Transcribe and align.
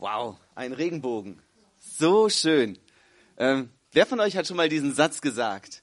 Wow, 0.00 0.36
ein 0.54 0.72
Regenbogen. 0.72 1.42
So 1.80 2.28
schön. 2.28 2.78
Ähm, 3.36 3.70
wer 3.90 4.06
von 4.06 4.20
euch 4.20 4.36
hat 4.36 4.46
schon 4.46 4.56
mal 4.56 4.68
diesen 4.68 4.94
Satz 4.94 5.20
gesagt? 5.20 5.82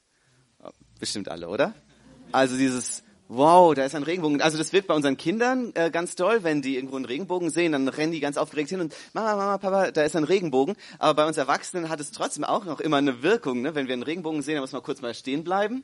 Bestimmt 1.02 1.28
alle, 1.28 1.50
oder? 1.50 1.74
Also 2.32 2.56
dieses, 2.56 3.04
wow, 3.28 3.76
da 3.76 3.84
ist 3.84 3.94
ein 3.94 4.04
Regenbogen. 4.04 4.42
Also 4.42 4.58
das 4.58 4.72
wirkt 4.72 4.88
bei 4.88 4.94
unseren 4.94 5.18
Kindern 5.18 5.74
äh, 5.76 5.92
ganz 5.92 6.16
toll, 6.16 6.44
wenn 6.44 6.62
die 6.62 6.76
irgendwo 6.78 6.96
einen 6.96 7.04
Regenbogen 7.04 7.50
sehen, 7.50 7.74
dann 7.74 7.90
rennen 7.90 8.14
die 8.14 8.22
ganz 8.22 8.38
aufgeregt 8.38 8.70
hin 8.70 8.80
und 8.80 8.96
Mama, 9.12 9.36
Mama, 9.36 9.58
Papa, 9.58 9.92
da 9.92 10.04
ist 10.04 10.16
ein 10.16 10.24
Regenbogen. 10.24 10.78
Aber 10.98 11.14
bei 11.14 11.28
uns 11.28 11.36
Erwachsenen 11.36 11.90
hat 11.90 12.00
es 12.00 12.14
trotzdem 12.14 12.46
auch 12.46 12.64
noch 12.64 12.80
immer 12.80 12.98
eine 12.98 13.22
Wirkung. 13.22 13.64
Ne? 13.64 13.76
Wenn 13.76 13.88
wir 13.88 13.94
einen 13.94 14.04
Regenbogen 14.04 14.42
sehen, 14.44 14.56
dann 14.56 14.64
muss 14.64 14.72
man 14.72 14.82
kurz 14.82 15.02
mal 15.02 15.14
stehen 15.14 15.44
bleiben, 15.44 15.84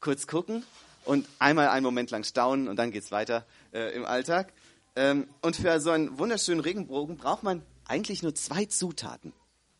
kurz 0.00 0.26
gucken 0.26 0.64
und 1.04 1.28
einmal 1.38 1.68
einen 1.68 1.84
Moment 1.84 2.10
lang 2.10 2.24
staunen 2.24 2.68
und 2.68 2.76
dann 2.76 2.90
geht's 2.90 3.12
weiter 3.12 3.44
äh, 3.74 3.94
im 3.94 4.06
Alltag. 4.06 4.54
Ähm, 4.96 5.28
und 5.42 5.56
für 5.56 5.80
so 5.80 5.90
einen 5.90 6.18
wunderschönen 6.18 6.60
Regenbogen 6.60 7.16
braucht 7.16 7.42
man 7.42 7.62
eigentlich 7.84 8.22
nur 8.22 8.34
zwei 8.34 8.64
Zutaten. 8.64 9.32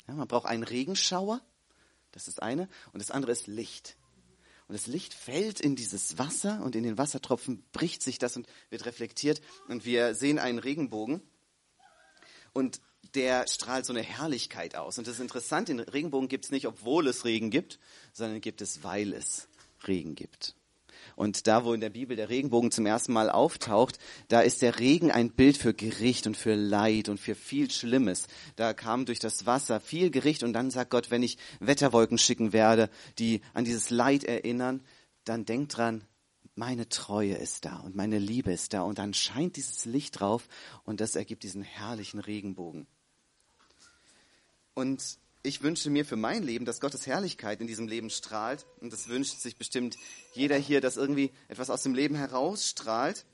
Ja, 0.09 0.15
man 0.15 0.29
braucht 0.29 0.47
einen 0.47 0.65
Regenschauer, 0.65 1.41
das 2.13 2.29
ist 2.29 2.43
eine, 2.43 2.69
und 2.93 3.01
das 3.01 3.11
andere 3.11 3.33
ist 3.33 3.47
Licht. 3.47 3.97
Und 4.69 4.75
das 4.75 4.87
Licht 4.87 5.15
fällt 5.15 5.61
in 5.61 5.75
dieses 5.75 6.19
Wasser 6.19 6.63
und 6.63 6.77
in 6.77 6.85
den 6.85 6.97
Wassertropfen 6.97 7.65
bricht 7.73 8.03
sich 8.03 8.19
das 8.19 8.37
und 8.37 8.47
wird 8.71 8.87
reflektiert 8.87 9.41
und 9.67 9.85
wir 9.85 10.15
sehen 10.15 10.39
einen 10.39 10.61
Regenbogen 10.61 11.23
und 12.53 12.81
der 13.15 13.49
strahlt 13.49 13.85
so 13.85 13.93
eine 13.93 14.03
Herrlichkeit 14.03 14.77
aus. 14.77 14.99
Und 14.99 15.07
das 15.07 15.15
ist 15.15 15.21
interessant, 15.21 15.69
den 15.69 15.81
Regenbogen 15.81 16.29
gibt 16.29 16.45
es 16.45 16.51
nicht, 16.53 16.67
obwohl 16.67 17.09
es 17.09 17.25
Regen 17.25 17.51
gibt, 17.51 17.81
sondern 18.13 18.41
gibt 18.41 18.61
es, 18.61 18.85
weil 18.85 19.13
es 19.13 19.49
Regen 19.87 20.15
gibt. 20.15 20.55
Und 21.21 21.47
da, 21.47 21.67
wo 21.67 21.75
in 21.75 21.83
der 21.83 21.91
Bibel 21.91 22.17
der 22.17 22.31
Regenbogen 22.31 22.71
zum 22.71 22.87
ersten 22.87 23.13
Mal 23.13 23.29
auftaucht, 23.29 23.99
da 24.29 24.41
ist 24.41 24.63
der 24.63 24.79
Regen 24.79 25.11
ein 25.11 25.31
Bild 25.31 25.59
für 25.59 25.75
Gericht 25.75 26.27
und 26.27 26.35
für 26.35 26.55
Leid 26.55 27.11
und 27.11 27.21
für 27.21 27.35
viel 27.35 27.71
Schlimmes. 27.71 28.27
Da 28.57 28.73
kam 28.73 29.05
durch 29.05 29.19
das 29.19 29.45
Wasser 29.45 29.81
viel 29.81 30.11
Gericht 30.11 30.43
und 30.43 30.55
dann 30.55 30.71
sagt 30.71 30.91
Gott, 30.91 31.11
wenn 31.11 31.23
ich 31.23 31.37
Wetterwolken 31.59 32.17
schicken 32.17 32.55
werde, 32.55 32.89
die 33.19 33.43
an 33.53 33.67
dieses 33.67 33.91
Leid 33.91 34.25
erinnern, 34.25 34.81
dann 35.25 35.45
denkt 35.45 35.77
dran, 35.77 36.07
meine 36.55 36.89
Treue 36.89 37.35
ist 37.35 37.67
da 37.67 37.81
und 37.81 37.95
meine 37.95 38.19
Liebe 38.19 38.51
ist 38.51 38.73
da 38.73 38.81
und 38.81 38.99
dann 38.99 39.13
scheint 39.13 39.57
dieses 39.57 39.85
Licht 39.85 40.21
drauf 40.21 40.49
und 40.85 41.03
das 41.03 41.17
ergibt 41.17 41.43
diesen 41.43 41.61
herrlichen 41.61 42.21
Regenbogen. 42.21 42.87
Und 44.73 45.19
ich 45.43 45.63
wünsche 45.63 45.91
mir 45.91 46.05
für 46.05 46.17
mein 46.17 46.43
Leben, 46.43 46.65
dass 46.65 46.81
Gottes 46.81 47.07
Herrlichkeit 47.07 47.61
in 47.61 47.67
diesem 47.67 47.89
Leben 47.89 48.11
strahlt. 48.11 48.67
Und 48.81 48.93
das 48.93 49.09
wünscht 49.09 49.41
sich 49.41 49.57
bestimmt 49.57 49.97
jeder 50.35 50.57
hier, 50.57 50.81
dass 50.81 50.97
irgendwie 50.97 51.33
etwas 51.49 51.71
aus 51.71 51.83
dem 51.83 51.95
Leben 51.95 52.15
herausstrahlt. 52.15 53.25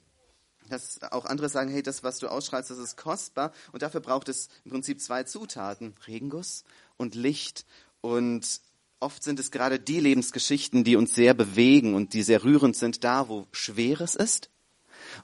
Dass 0.68 1.00
auch 1.02 1.24
andere 1.24 1.48
sagen, 1.48 1.70
hey, 1.70 1.82
das, 1.82 2.02
was 2.02 2.18
du 2.18 2.28
ausstrahlst, 2.28 2.70
das 2.70 2.78
ist 2.78 2.96
kostbar. 2.96 3.52
Und 3.72 3.82
dafür 3.82 4.00
braucht 4.00 4.28
es 4.28 4.48
im 4.64 4.70
Prinzip 4.70 5.00
zwei 5.00 5.24
Zutaten. 5.24 5.94
Regenguss 6.06 6.64
und 6.96 7.14
Licht. 7.14 7.66
Und 8.00 8.60
oft 9.00 9.22
sind 9.22 9.40
es 9.40 9.50
gerade 9.50 9.80
die 9.80 10.00
Lebensgeschichten, 10.00 10.84
die 10.84 10.96
uns 10.96 11.14
sehr 11.14 11.34
bewegen 11.34 11.94
und 11.94 12.14
die 12.14 12.22
sehr 12.22 12.44
rührend 12.44 12.76
sind, 12.76 13.02
da, 13.02 13.28
wo 13.28 13.46
Schweres 13.50 14.14
ist. 14.14 14.50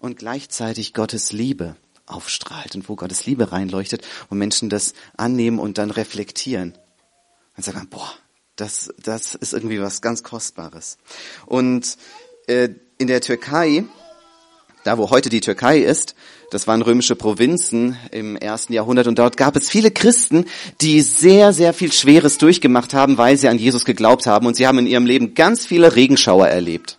Und 0.00 0.18
gleichzeitig 0.18 0.94
Gottes 0.94 1.32
Liebe 1.32 1.76
aufstrahlt 2.06 2.74
und 2.74 2.88
wo 2.88 2.96
Gottes 2.96 3.26
Liebe 3.26 3.52
reinleuchtet 3.52 4.06
und 4.28 4.38
Menschen 4.38 4.68
das 4.68 4.94
annehmen 5.16 5.58
und 5.58 5.78
dann 5.78 5.90
reflektieren. 5.90 6.76
Und 7.56 7.64
sagen, 7.64 7.86
boah, 7.90 8.12
das, 8.56 8.92
das 9.02 9.34
ist 9.34 9.52
irgendwie 9.52 9.80
was 9.80 10.00
ganz 10.00 10.22
Kostbares. 10.22 10.98
Und 11.46 11.96
äh, 12.46 12.70
in 12.98 13.06
der 13.06 13.20
Türkei, 13.20 13.84
da 14.84 14.98
wo 14.98 15.10
heute 15.10 15.28
die 15.28 15.40
Türkei 15.40 15.78
ist, 15.78 16.14
das 16.50 16.66
waren 16.66 16.82
römische 16.82 17.16
Provinzen 17.16 17.96
im 18.10 18.36
ersten 18.36 18.72
Jahrhundert 18.72 19.06
und 19.06 19.18
dort 19.18 19.36
gab 19.36 19.56
es 19.56 19.70
viele 19.70 19.90
Christen, 19.90 20.44
die 20.80 21.00
sehr, 21.00 21.52
sehr 21.52 21.72
viel 21.72 21.92
Schweres 21.92 22.36
durchgemacht 22.38 22.92
haben, 22.92 23.16
weil 23.16 23.36
sie 23.38 23.48
an 23.48 23.58
Jesus 23.58 23.84
geglaubt 23.84 24.26
haben 24.26 24.46
und 24.46 24.54
sie 24.54 24.66
haben 24.66 24.78
in 24.78 24.86
ihrem 24.86 25.06
Leben 25.06 25.34
ganz 25.34 25.64
viele 25.64 25.96
Regenschauer 25.96 26.48
erlebt. 26.48 26.98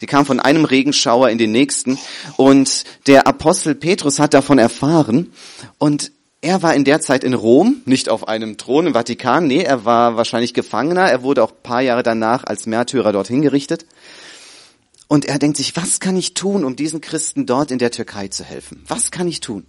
Die 0.00 0.06
kam 0.06 0.26
von 0.26 0.40
einem 0.40 0.64
Regenschauer 0.64 1.30
in 1.30 1.38
den 1.38 1.52
nächsten 1.52 1.98
und 2.36 2.84
der 3.06 3.26
Apostel 3.26 3.74
Petrus 3.74 4.18
hat 4.18 4.34
davon 4.34 4.58
erfahren 4.58 5.32
und 5.78 6.12
er 6.40 6.62
war 6.62 6.74
in 6.74 6.84
der 6.84 7.00
Zeit 7.00 7.24
in 7.24 7.34
Rom, 7.34 7.82
nicht 7.84 8.08
auf 8.08 8.28
einem 8.28 8.56
Thron 8.58 8.86
im 8.86 8.94
Vatikan, 8.94 9.46
nee, 9.46 9.62
er 9.62 9.84
war 9.84 10.16
wahrscheinlich 10.16 10.54
Gefangener, 10.54 11.10
er 11.10 11.22
wurde 11.22 11.42
auch 11.42 11.52
paar 11.62 11.80
Jahre 11.82 12.02
danach 12.02 12.44
als 12.44 12.66
Märtyrer 12.66 13.12
dort 13.12 13.26
hingerichtet. 13.26 13.86
Und 15.08 15.24
er 15.24 15.38
denkt 15.38 15.56
sich, 15.56 15.74
was 15.74 16.00
kann 16.00 16.16
ich 16.16 16.34
tun, 16.34 16.64
um 16.64 16.76
diesen 16.76 17.00
Christen 17.00 17.46
dort 17.46 17.70
in 17.70 17.78
der 17.78 17.90
Türkei 17.90 18.28
zu 18.28 18.44
helfen? 18.44 18.84
Was 18.86 19.10
kann 19.10 19.26
ich 19.26 19.40
tun? 19.40 19.66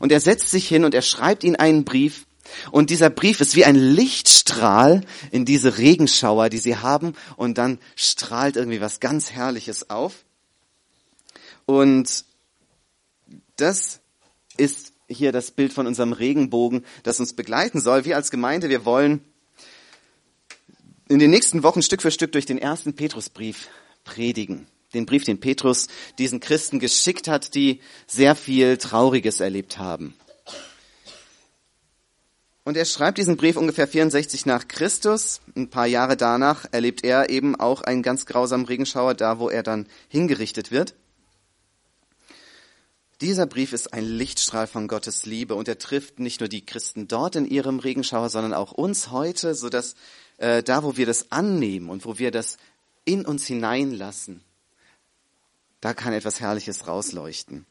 Und 0.00 0.12
er 0.12 0.20
setzt 0.20 0.50
sich 0.50 0.66
hin 0.66 0.84
und 0.84 0.94
er 0.94 1.02
schreibt 1.02 1.44
ihnen 1.44 1.56
einen 1.56 1.84
Brief 1.84 2.23
und 2.70 2.90
dieser 2.90 3.10
Brief 3.10 3.40
ist 3.40 3.56
wie 3.56 3.64
ein 3.64 3.76
Lichtstrahl 3.76 5.02
in 5.30 5.44
diese 5.44 5.78
Regenschauer, 5.78 6.48
die 6.48 6.58
sie 6.58 6.76
haben. 6.76 7.14
Und 7.36 7.58
dann 7.58 7.78
strahlt 7.96 8.56
irgendwie 8.56 8.80
was 8.80 9.00
ganz 9.00 9.30
Herrliches 9.30 9.90
auf. 9.90 10.24
Und 11.66 12.24
das 13.56 14.00
ist 14.56 14.92
hier 15.08 15.32
das 15.32 15.50
Bild 15.50 15.72
von 15.72 15.86
unserem 15.86 16.12
Regenbogen, 16.12 16.84
das 17.02 17.20
uns 17.20 17.34
begleiten 17.34 17.80
soll. 17.80 18.04
Wir 18.04 18.16
als 18.16 18.30
Gemeinde, 18.30 18.68
wir 18.68 18.84
wollen 18.84 19.20
in 21.08 21.18
den 21.18 21.30
nächsten 21.30 21.62
Wochen 21.62 21.82
Stück 21.82 22.02
für 22.02 22.10
Stück 22.10 22.32
durch 22.32 22.46
den 22.46 22.58
ersten 22.58 22.94
Petrusbrief 22.94 23.68
predigen. 24.04 24.66
Den 24.94 25.06
Brief, 25.06 25.24
den 25.24 25.40
Petrus 25.40 25.88
diesen 26.18 26.40
Christen 26.40 26.78
geschickt 26.78 27.26
hat, 27.26 27.54
die 27.54 27.80
sehr 28.06 28.36
viel 28.36 28.76
Trauriges 28.78 29.40
erlebt 29.40 29.78
haben. 29.78 30.14
Und 32.64 32.78
er 32.78 32.86
schreibt 32.86 33.18
diesen 33.18 33.36
Brief 33.36 33.56
ungefähr 33.56 33.86
64 33.86 34.46
nach 34.46 34.68
Christus. 34.68 35.42
Ein 35.54 35.68
paar 35.68 35.86
Jahre 35.86 36.16
danach 36.16 36.64
erlebt 36.72 37.04
er 37.04 37.28
eben 37.28 37.56
auch 37.56 37.82
einen 37.82 38.02
ganz 38.02 38.24
grausamen 38.24 38.64
Regenschauer, 38.64 39.14
da 39.14 39.38
wo 39.38 39.50
er 39.50 39.62
dann 39.62 39.86
hingerichtet 40.08 40.70
wird. 40.70 40.94
Dieser 43.20 43.46
Brief 43.46 43.72
ist 43.74 43.92
ein 43.92 44.04
Lichtstrahl 44.04 44.66
von 44.66 44.88
Gottes 44.88 45.24
Liebe 45.26 45.54
und 45.54 45.68
er 45.68 45.78
trifft 45.78 46.18
nicht 46.18 46.40
nur 46.40 46.48
die 46.48 46.64
Christen 46.64 47.06
dort 47.06 47.36
in 47.36 47.46
ihrem 47.46 47.78
Regenschauer, 47.78 48.28
sondern 48.28 48.54
auch 48.54 48.72
uns 48.72 49.10
heute, 49.10 49.54
so 49.54 49.68
dass 49.68 49.94
äh, 50.38 50.62
da, 50.62 50.82
wo 50.82 50.96
wir 50.96 51.06
das 51.06 51.30
annehmen 51.30 51.90
und 51.90 52.06
wo 52.06 52.18
wir 52.18 52.30
das 52.30 52.56
in 53.04 53.24
uns 53.24 53.46
hineinlassen, 53.46 54.42
da 55.80 55.92
kann 55.92 56.14
etwas 56.14 56.40
Herrliches 56.40 56.88
rausleuchten. 56.88 57.66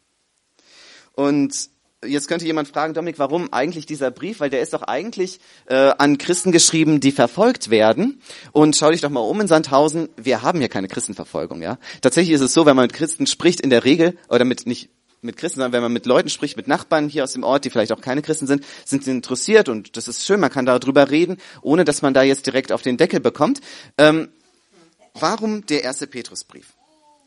Und 1.13 1.69
Jetzt 2.05 2.27
könnte 2.27 2.45
jemand 2.45 2.67
fragen, 2.67 2.93
Dominik, 2.93 3.19
warum 3.19 3.51
eigentlich 3.51 3.85
dieser 3.85 4.11
Brief? 4.11 4.39
Weil 4.39 4.49
der 4.49 4.61
ist 4.61 4.73
doch 4.73 4.83
eigentlich 4.83 5.39
äh, 5.65 5.91
an 5.97 6.17
Christen 6.17 6.51
geschrieben, 6.51 6.99
die 6.99 7.11
verfolgt 7.11 7.69
werden. 7.69 8.21
Und 8.51 8.75
schau 8.75 8.91
dich 8.91 9.01
doch 9.01 9.09
mal 9.09 9.21
um 9.21 9.41
in 9.41 9.47
Sandhausen. 9.47 10.09
Wir 10.17 10.41
haben 10.41 10.61
ja 10.61 10.67
keine 10.67 10.87
Christenverfolgung, 10.87 11.61
ja. 11.61 11.77
Tatsächlich 12.01 12.33
ist 12.33 12.41
es 12.41 12.53
so, 12.53 12.65
wenn 12.65 12.75
man 12.75 12.85
mit 12.85 12.93
Christen 12.93 13.27
spricht, 13.27 13.61
in 13.61 13.69
der 13.69 13.83
Regel 13.83 14.17
oder 14.29 14.45
mit 14.45 14.65
nicht 14.65 14.89
mit 15.23 15.37
Christen, 15.37 15.59
sondern 15.59 15.71
wenn 15.71 15.81
man 15.81 15.93
mit 15.93 16.05
Leuten 16.05 16.29
spricht, 16.29 16.57
mit 16.57 16.67
Nachbarn 16.67 17.07
hier 17.07 17.23
aus 17.23 17.33
dem 17.33 17.43
Ort, 17.43 17.65
die 17.65 17.69
vielleicht 17.69 17.93
auch 17.93 18.01
keine 18.01 18.21
Christen 18.21 18.45
sind, 18.45 18.65
sind 18.85 19.05
sie 19.05 19.11
interessiert 19.11 19.69
und 19.69 19.95
das 19.95 20.07
ist 20.07 20.25
schön. 20.25 20.39
Man 20.39 20.51
kann 20.51 20.65
darüber 20.65 21.09
reden, 21.09 21.37
ohne 21.61 21.85
dass 21.85 22.01
man 22.01 22.13
da 22.13 22.23
jetzt 22.23 22.45
direkt 22.45 22.71
auf 22.71 22.81
den 22.81 22.97
Deckel 22.97 23.21
bekommt. 23.21 23.61
Ähm, 23.97 24.29
warum 25.13 25.65
der 25.65 25.83
erste 25.83 26.07
Petrusbrief? 26.07 26.73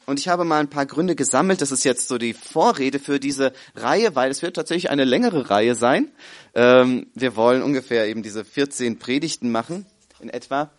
Und 0.07 0.21
ich 0.21 0.29
habe 0.29 0.45
mal 0.45 0.61
ein 0.61 0.71
paar 0.71 0.87
Gründe 0.87 1.17
gesammelt. 1.17 1.61
Das 1.61 1.73
ist 1.73 1.85
jetzt 1.85 2.07
so 2.07 2.17
die 2.17 2.33
Vorrede 2.33 3.01
für 3.01 3.19
diese 3.19 3.53
Reihe, 3.75 4.15
weil 4.15 4.31
es 4.31 4.41
wird 4.41 4.55
tatsächlich 4.55 4.89
eine 4.89 5.05
längere 5.05 5.51
Reihe 5.51 5.75
sein. 5.75 6.13
Ähm, 6.55 7.09
wir 7.15 7.35
wollen 7.35 7.63
ungefähr 7.63 8.07
eben 8.07 8.23
diese 8.23 8.45
14 8.45 9.01
Predigten 9.01 9.51
machen, 9.51 9.85
in 10.21 10.29
etwa, 10.29 10.71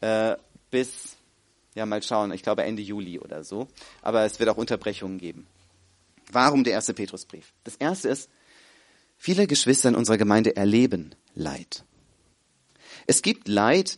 äh, 0.00 0.36
bis, 0.70 1.16
ja 1.74 1.86
mal 1.86 2.02
schauen, 2.02 2.30
ich 2.32 2.42
glaube 2.42 2.64
Ende 2.64 2.82
Juli 2.82 3.18
oder 3.18 3.42
so. 3.42 3.68
Aber 4.02 4.24
es 4.24 4.38
wird 4.38 4.50
auch 4.50 4.58
Unterbrechungen 4.58 5.18
geben. 5.18 5.46
Warum 6.30 6.62
der 6.62 6.74
erste 6.74 6.92
Petrusbrief? 6.92 7.54
Das 7.64 7.76
erste 7.76 8.10
ist, 8.10 8.28
viele 9.16 9.46
Geschwister 9.46 9.88
in 9.88 9.94
unserer 9.94 10.18
Gemeinde 10.18 10.56
erleben 10.56 11.14
Leid. 11.34 11.84
Es 13.06 13.22
gibt 13.22 13.48
Leid, 13.48 13.96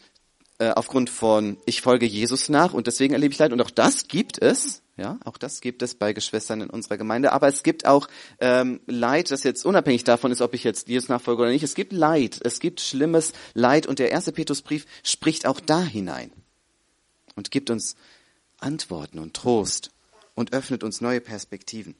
äh, 0.59 0.71
aufgrund 0.71 1.11
von 1.11 1.59
ich 1.67 1.83
folge 1.83 2.07
Jesus 2.07 2.49
nach 2.49 2.73
und 2.73 2.87
deswegen 2.87 3.13
erlebe 3.13 3.33
ich 3.33 3.39
Leid 3.39 3.53
und 3.53 3.61
auch 3.61 3.71
das 3.71 4.09
gibt 4.09 4.41
es, 4.41 4.83
ja, 4.97 5.19
auch 5.25 5.37
das 5.37 5.61
gibt 5.61 5.83
es 5.83 5.95
bei 5.95 6.13
Geschwistern 6.13 6.63
in 6.63 6.71
unserer 6.71 6.97
Gemeinde, 6.97 7.33
aber 7.33 7.49
es 7.49 7.63
gibt 7.63 7.87
auch 7.87 8.09
ähm, 8.41 8.81
Leid, 8.87 9.31
das 9.31 9.43
jetzt 9.43 9.67
unabhängig 9.67 10.05
davon 10.05 10.33
ist, 10.33 10.41
ob 10.41 10.55
ich 10.55 10.65
jetzt 10.65 10.89
Jesus 10.89 11.09
nachfolge 11.09 11.43
oder 11.43 11.51
nicht. 11.51 11.63
Es 11.63 11.75
gibt 11.75 11.93
Leid, 11.93 12.41
es 12.43 12.61
gibt 12.61 12.81
schlimmes 12.81 13.33
Leid 13.53 13.87
und 13.87 13.99
der 13.99 14.11
erste 14.11 14.33
Petrusbrief 14.33 14.87
spricht 15.03 15.47
auch 15.47 15.61
da 15.61 15.83
hinein 15.83 16.33
und 17.35 17.51
gibt 17.51 17.69
uns 17.69 17.97
Antworten 18.59 19.19
und 19.19 19.35
Trost 19.35 19.91
und 20.35 20.53
öffnet 20.53 20.83
uns 20.83 21.01
neue 21.01 21.21
Perspektiven. 21.21 21.95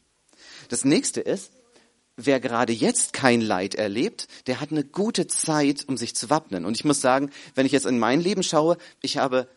Das 0.69 0.85
nächste 0.85 1.21
ist, 1.21 1.53
wer 2.17 2.41
gerade 2.41 2.73
jetzt 2.73 3.13
kein 3.13 3.41
Leid 3.41 3.75
erlebt, 3.75 4.29
der 4.47 4.61
hat 4.61 4.71
eine 4.71 4.85
gute 4.85 5.27
Zeit, 5.27 5.85
um 5.87 5.97
sich 5.97 6.17
zu 6.17 6.31
wappnen. 6.31 6.65
Und 6.65 6.77
ich 6.77 6.85
muss 6.85 7.01
sagen, 7.01 7.31
wenn 7.55 7.67
ich 7.67 7.73
jetzt 7.73 7.87
in 7.87 7.99
mein 7.99 8.21
Leben 8.21 8.43
schaue, 8.43 8.79
ich 9.03 9.19
habe 9.19 9.49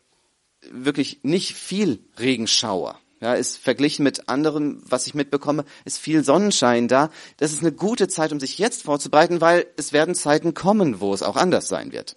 wirklich 0.69 1.19
nicht 1.23 1.55
viel 1.55 1.99
Regenschauer. 2.19 2.99
Ja, 3.21 3.33
ist 3.33 3.57
verglichen 3.57 4.03
mit 4.03 4.29
anderem, 4.29 4.81
was 4.85 5.05
ich 5.05 5.13
mitbekomme, 5.13 5.65
ist 5.83 5.99
viel 5.99 6.23
Sonnenschein 6.23 6.87
da. 6.87 7.11
Das 7.35 7.51
ist 7.51 7.61
eine 7.61 7.73
gute 7.73 8.07
Zeit, 8.07 8.31
um 8.31 8.39
sich 8.39 8.57
jetzt 8.57 8.83
vorzubereiten, 8.83 9.41
weil 9.41 9.65
es 9.75 9.91
werden 9.91 10.15
Zeiten 10.15 10.53
kommen, 10.53 11.01
wo 11.01 11.13
es 11.13 11.21
auch 11.21 11.35
anders 11.35 11.67
sein 11.67 11.91
wird. 11.91 12.15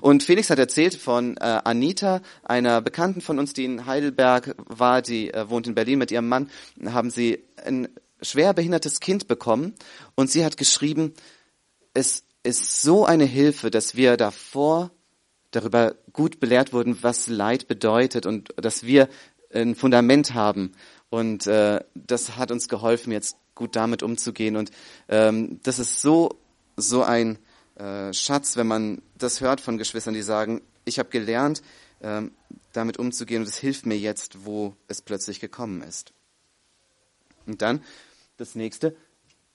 Und 0.00 0.22
Felix 0.22 0.50
hat 0.50 0.58
erzählt 0.58 0.94
von 0.94 1.36
äh, 1.38 1.60
Anita, 1.64 2.20
einer 2.42 2.82
Bekannten 2.82 3.20
von 3.22 3.38
uns, 3.38 3.54
die 3.54 3.64
in 3.64 3.86
Heidelberg 3.86 4.56
war, 4.66 5.00
die 5.00 5.32
äh, 5.32 5.48
wohnt 5.48 5.66
in 5.66 5.74
Berlin 5.74 5.98
mit 5.98 6.10
ihrem 6.10 6.28
Mann, 6.28 6.50
haben 6.84 7.10
sie 7.10 7.42
ein 7.64 7.88
schwer 8.22 8.54
behindertes 8.54 9.00
Kind 9.00 9.28
bekommen 9.28 9.74
und 10.14 10.30
sie 10.30 10.44
hat 10.44 10.56
geschrieben, 10.56 11.14
es 11.94 12.24
ist 12.42 12.82
so 12.82 13.04
eine 13.04 13.24
Hilfe, 13.24 13.70
dass 13.70 13.94
wir 13.94 14.16
davor 14.16 14.90
darüber 15.50 15.96
gut 16.12 16.40
belehrt 16.40 16.72
wurden, 16.72 17.02
was 17.02 17.26
Leid 17.26 17.68
bedeutet 17.68 18.26
und 18.26 18.54
dass 18.56 18.84
wir 18.84 19.08
ein 19.52 19.74
Fundament 19.74 20.34
haben. 20.34 20.72
Und 21.08 21.46
äh, 21.46 21.80
das 21.94 22.36
hat 22.36 22.52
uns 22.52 22.68
geholfen, 22.68 23.12
jetzt 23.12 23.36
gut 23.54 23.74
damit 23.74 24.02
umzugehen. 24.02 24.56
Und 24.56 24.70
ähm, 25.08 25.60
das 25.64 25.78
ist 25.78 26.00
so, 26.00 26.38
so 26.76 27.02
ein 27.02 27.38
äh, 27.74 28.12
Schatz, 28.12 28.56
wenn 28.56 28.68
man 28.68 29.02
das 29.18 29.40
hört 29.40 29.60
von 29.60 29.76
Geschwistern, 29.76 30.14
die 30.14 30.22
sagen, 30.22 30.62
ich 30.84 30.98
habe 30.98 31.10
gelernt, 31.10 31.62
ähm, 32.00 32.32
damit 32.72 32.98
umzugehen 32.98 33.42
und 33.42 33.48
es 33.48 33.58
hilft 33.58 33.86
mir 33.86 33.98
jetzt, 33.98 34.44
wo 34.44 34.76
es 34.86 35.02
plötzlich 35.02 35.40
gekommen 35.40 35.82
ist. 35.82 36.12
Und 37.46 37.62
dann 37.62 37.82
das 38.40 38.54
nächste. 38.54 38.96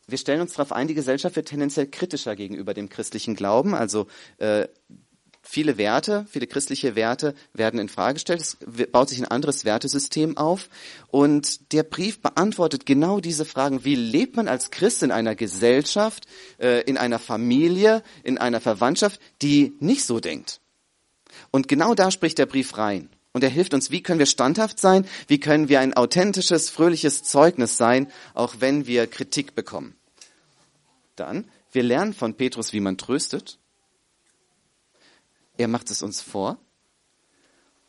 Wir 0.07 0.17
stellen 0.17 0.41
uns 0.41 0.53
darauf 0.53 0.71
ein, 0.71 0.87
die 0.87 0.93
Gesellschaft 0.93 1.35
wird 1.35 1.47
tendenziell 1.47 1.87
kritischer 1.87 2.35
gegenüber 2.35 2.73
dem 2.73 2.89
christlichen 2.89 3.35
Glauben. 3.35 3.73
Also 3.73 4.05
äh, 4.37 4.67
viele 5.41 5.77
Werte, 5.77 6.25
viele 6.29 6.45
christliche 6.45 6.95
Werte 6.95 7.33
werden 7.53 7.79
in 7.79 7.89
Frage 7.89 8.15
gestellt. 8.15 8.41
Es 8.41 8.57
baut 8.91 9.09
sich 9.09 9.19
ein 9.19 9.25
anderes 9.25 9.65
Wertesystem 9.65 10.37
auf. 10.37 10.69
Und 11.07 11.71
der 11.73 11.83
Brief 11.83 12.21
beantwortet 12.21 12.85
genau 12.85 13.19
diese 13.19 13.45
Fragen. 13.45 13.83
Wie 13.83 13.95
lebt 13.95 14.35
man 14.35 14.47
als 14.47 14.69
Christ 14.69 15.01
in 15.01 15.11
einer 15.11 15.35
Gesellschaft, 15.35 16.27
äh, 16.59 16.81
in 16.81 16.97
einer 16.97 17.19
Familie, 17.19 18.03
in 18.23 18.37
einer 18.37 18.61
Verwandtschaft, 18.61 19.19
die 19.41 19.75
nicht 19.79 20.05
so 20.05 20.19
denkt? 20.19 20.61
Und 21.49 21.67
genau 21.67 21.95
da 21.95 22.11
spricht 22.11 22.37
der 22.37 22.45
Brief 22.45 22.77
rein. 22.77 23.09
Und 23.35 23.43
er 23.43 23.49
hilft 23.49 23.73
uns, 23.73 23.91
wie 23.91 24.01
können 24.01 24.19
wir 24.19 24.27
standhaft 24.27 24.79
sein, 24.79 25.05
wie 25.27 25.41
können 25.41 25.67
wir 25.67 25.81
ein 25.81 25.93
authentisches, 25.93 26.69
fröhliches 26.69 27.21
Zeugnis 27.23 27.75
sein, 27.75 28.09
auch 28.33 28.55
wenn 28.59 28.87
wir 28.87 29.07
Kritik 29.07 29.55
bekommen. 29.55 29.97
Dann, 31.17 31.43
wir 31.73 31.83
lernen 31.83 32.13
von 32.13 32.35
Petrus, 32.35 32.71
wie 32.71 32.79
man 32.79 32.97
tröstet. 32.97 33.59
Er 35.57 35.67
macht 35.67 35.91
es 35.91 36.01
uns 36.01 36.21
vor. 36.21 36.57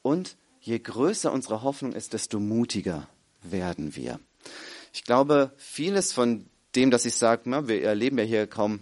Und 0.02 0.37
je 0.60 0.81
größer 0.81 1.31
unsere 1.31 1.62
Hoffnung 1.62 1.93
ist, 1.93 2.12
desto 2.12 2.40
mutiger 2.40 3.08
werden 3.40 3.94
wir. 3.94 4.19
Ich 4.93 5.04
glaube, 5.04 5.52
vieles 5.58 6.12
von 6.12 6.46
dem, 6.75 6.90
dass 6.90 7.04
ich 7.04 7.14
sage, 7.14 7.69
wir 7.69 7.84
erleben 7.84 8.19
ja 8.19 8.25
hier 8.25 8.48
kaum, 8.48 8.81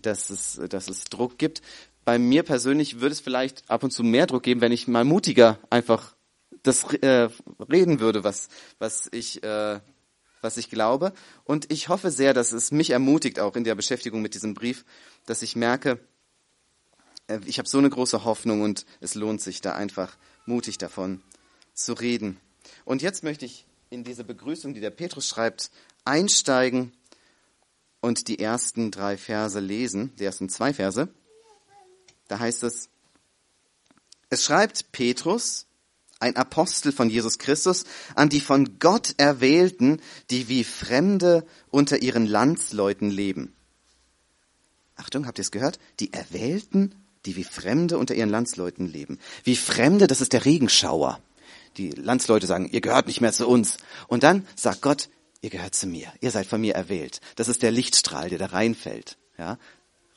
dass 0.00 0.30
es, 0.30 0.58
dass 0.70 0.88
es 0.88 1.04
Druck 1.04 1.36
gibt. 1.36 1.60
Bei 2.06 2.20
mir 2.20 2.44
persönlich 2.44 3.00
würde 3.00 3.14
es 3.14 3.20
vielleicht 3.20 3.68
ab 3.68 3.82
und 3.82 3.90
zu 3.90 4.04
mehr 4.04 4.28
Druck 4.28 4.44
geben, 4.44 4.60
wenn 4.60 4.70
ich 4.70 4.86
mal 4.86 5.04
mutiger 5.04 5.58
einfach 5.70 6.14
das 6.62 6.84
äh, 6.94 7.28
reden 7.68 7.98
würde, 7.98 8.22
was, 8.22 8.48
was 8.78 9.08
ich, 9.10 9.42
äh, 9.42 9.80
was 10.40 10.56
ich 10.56 10.70
glaube. 10.70 11.12
Und 11.42 11.68
ich 11.72 11.88
hoffe 11.88 12.12
sehr, 12.12 12.32
dass 12.32 12.52
es 12.52 12.70
mich 12.70 12.90
ermutigt, 12.90 13.40
auch 13.40 13.56
in 13.56 13.64
der 13.64 13.74
Beschäftigung 13.74 14.22
mit 14.22 14.34
diesem 14.34 14.54
Brief, 14.54 14.84
dass 15.26 15.42
ich 15.42 15.56
merke, 15.56 15.98
äh, 17.26 17.40
ich 17.44 17.58
habe 17.58 17.68
so 17.68 17.78
eine 17.78 17.90
große 17.90 18.24
Hoffnung 18.24 18.62
und 18.62 18.86
es 19.00 19.16
lohnt 19.16 19.40
sich 19.40 19.60
da 19.60 19.74
einfach 19.74 20.16
mutig 20.44 20.78
davon 20.78 21.22
zu 21.74 21.92
reden. 21.92 22.38
Und 22.84 23.02
jetzt 23.02 23.24
möchte 23.24 23.46
ich 23.46 23.66
in 23.90 24.04
diese 24.04 24.22
Begrüßung, 24.22 24.74
die 24.74 24.80
der 24.80 24.90
Petrus 24.90 25.26
schreibt, 25.26 25.72
einsteigen 26.04 26.92
und 28.00 28.28
die 28.28 28.38
ersten 28.38 28.92
drei 28.92 29.16
Verse 29.16 29.58
lesen, 29.58 30.14
die 30.20 30.24
ersten 30.24 30.48
zwei 30.48 30.72
Verse. 30.72 31.08
Da 32.28 32.38
heißt 32.38 32.62
es, 32.64 32.88
es 34.28 34.44
schreibt 34.44 34.92
Petrus, 34.92 35.66
ein 36.18 36.36
Apostel 36.36 36.92
von 36.92 37.10
Jesus 37.10 37.38
Christus, 37.38 37.84
an 38.14 38.28
die 38.28 38.40
von 38.40 38.78
Gott 38.78 39.14
Erwählten, 39.18 40.00
die 40.30 40.48
wie 40.48 40.64
Fremde 40.64 41.46
unter 41.70 42.02
ihren 42.02 42.26
Landsleuten 42.26 43.10
leben. 43.10 43.54
Achtung, 44.96 45.26
habt 45.26 45.38
ihr 45.38 45.42
es 45.42 45.50
gehört? 45.50 45.78
Die 46.00 46.12
Erwählten 46.12 46.94
die 47.26 47.36
wie 47.36 47.44
Fremde 47.44 47.98
unter 47.98 48.14
ihren 48.14 48.30
Landsleuten 48.30 48.90
leben. 48.90 49.18
Wie 49.44 49.56
Fremde, 49.56 50.06
das 50.06 50.20
ist 50.20 50.32
der 50.32 50.44
Regenschauer. 50.44 51.20
Die 51.76 51.90
Landsleute 51.90 52.46
sagen, 52.46 52.68
ihr 52.70 52.80
gehört 52.80 53.06
nicht 53.06 53.20
mehr 53.20 53.32
zu 53.32 53.46
uns. 53.46 53.76
Und 54.06 54.22
dann 54.22 54.46
sagt 54.54 54.80
Gott, 54.80 55.10
ihr 55.42 55.50
gehört 55.50 55.74
zu 55.74 55.86
mir. 55.86 56.10
Ihr 56.20 56.30
seid 56.30 56.46
von 56.46 56.60
mir 56.60 56.74
erwählt. 56.74 57.20
Das 57.34 57.48
ist 57.48 57.62
der 57.62 57.70
Lichtstrahl, 57.70 58.30
der 58.30 58.38
da 58.38 58.46
reinfällt. 58.46 59.18
Ja? 59.36 59.58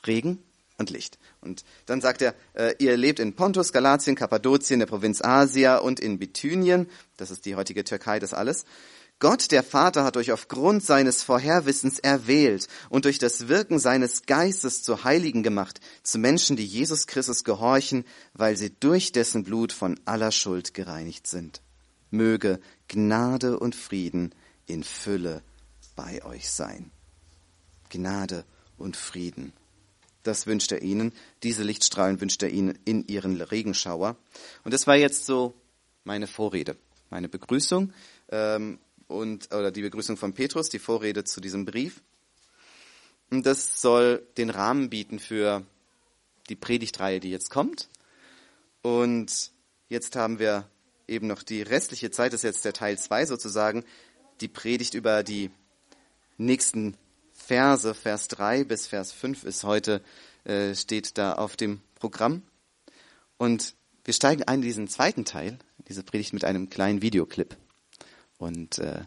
Regen 0.06 0.38
und 0.80 0.90
Licht. 0.90 1.18
Und 1.40 1.64
dann 1.86 2.00
sagt 2.00 2.22
er, 2.22 2.34
äh, 2.54 2.74
ihr 2.78 2.96
lebt 2.96 3.20
in 3.20 3.36
Pontus, 3.36 3.72
Galatien, 3.72 4.16
Kappadokien, 4.16 4.80
der 4.80 4.86
Provinz 4.86 5.22
Asia 5.22 5.76
und 5.76 6.00
in 6.00 6.18
Bithynien. 6.18 6.88
Das 7.16 7.30
ist 7.30 7.46
die 7.46 7.54
heutige 7.54 7.84
Türkei, 7.84 8.18
das 8.18 8.34
alles. 8.34 8.64
Gott, 9.20 9.52
der 9.52 9.62
Vater, 9.62 10.02
hat 10.02 10.16
euch 10.16 10.32
aufgrund 10.32 10.82
seines 10.82 11.22
Vorherwissens 11.22 11.98
erwählt 11.98 12.66
und 12.88 13.04
durch 13.04 13.18
das 13.18 13.48
Wirken 13.48 13.78
seines 13.78 14.22
Geistes 14.22 14.82
zu 14.82 15.04
Heiligen 15.04 15.42
gemacht, 15.42 15.78
zu 16.02 16.18
Menschen, 16.18 16.56
die 16.56 16.64
Jesus 16.64 17.06
Christus 17.06 17.44
gehorchen, 17.44 18.06
weil 18.32 18.56
sie 18.56 18.70
durch 18.80 19.12
dessen 19.12 19.44
Blut 19.44 19.72
von 19.72 20.00
aller 20.06 20.32
Schuld 20.32 20.72
gereinigt 20.72 21.26
sind. 21.26 21.60
Möge 22.10 22.60
Gnade 22.88 23.58
und 23.58 23.74
Frieden 23.74 24.34
in 24.66 24.82
Fülle 24.82 25.42
bei 25.94 26.24
euch 26.24 26.50
sein. 26.50 26.90
Gnade 27.90 28.46
und 28.78 28.96
Frieden. 28.96 29.52
Das 30.22 30.46
wünscht 30.46 30.72
er 30.72 30.82
ihnen. 30.82 31.12
Diese 31.42 31.62
Lichtstrahlen 31.62 32.20
wünscht 32.20 32.42
er 32.42 32.50
ihnen 32.50 32.78
in 32.84 33.06
ihren 33.06 33.40
Regenschauer. 33.40 34.16
Und 34.64 34.74
das 34.74 34.86
war 34.86 34.96
jetzt 34.96 35.26
so 35.26 35.54
meine 36.04 36.26
Vorrede, 36.26 36.76
meine 37.08 37.28
Begrüßung. 37.28 37.92
Ähm, 38.30 38.78
und, 39.08 39.52
oder 39.52 39.70
die 39.70 39.82
Begrüßung 39.82 40.16
von 40.16 40.34
Petrus, 40.34 40.68
die 40.68 40.78
Vorrede 40.78 41.24
zu 41.24 41.40
diesem 41.40 41.64
Brief. 41.64 42.02
Und 43.30 43.46
das 43.46 43.80
soll 43.80 44.26
den 44.36 44.50
Rahmen 44.50 44.90
bieten 44.90 45.18
für 45.18 45.64
die 46.48 46.56
Predigtreihe, 46.56 47.20
die 47.20 47.30
jetzt 47.30 47.50
kommt. 47.50 47.88
Und 48.82 49.52
jetzt 49.88 50.16
haben 50.16 50.38
wir 50.38 50.68
eben 51.06 51.26
noch 51.26 51.42
die 51.42 51.62
restliche 51.62 52.10
Zeit, 52.10 52.32
das 52.32 52.40
ist 52.40 52.54
jetzt 52.54 52.64
der 52.64 52.72
Teil 52.72 52.98
2 52.98 53.26
sozusagen, 53.26 53.84
die 54.40 54.48
Predigt 54.48 54.94
über 54.94 55.22
die 55.22 55.50
nächsten 56.38 56.96
Verse, 57.50 57.94
Vers 57.94 58.28
3 58.28 58.62
bis 58.62 58.86
Vers 58.86 59.10
5 59.10 59.42
ist 59.42 59.64
heute, 59.64 60.02
äh, 60.44 60.72
steht 60.76 61.18
da 61.18 61.32
auf 61.32 61.56
dem 61.56 61.80
Programm. 61.96 62.42
Und 63.38 63.74
wir 64.04 64.14
steigen 64.14 64.44
ein 64.44 64.60
in 64.60 64.62
diesen 64.62 64.86
zweiten 64.86 65.24
Teil, 65.24 65.58
diese 65.88 66.04
Predigt 66.04 66.32
mit 66.32 66.44
einem 66.44 66.70
kleinen 66.70 67.02
Videoclip. 67.02 67.56
Und 68.38 68.78
äh, 68.78 69.00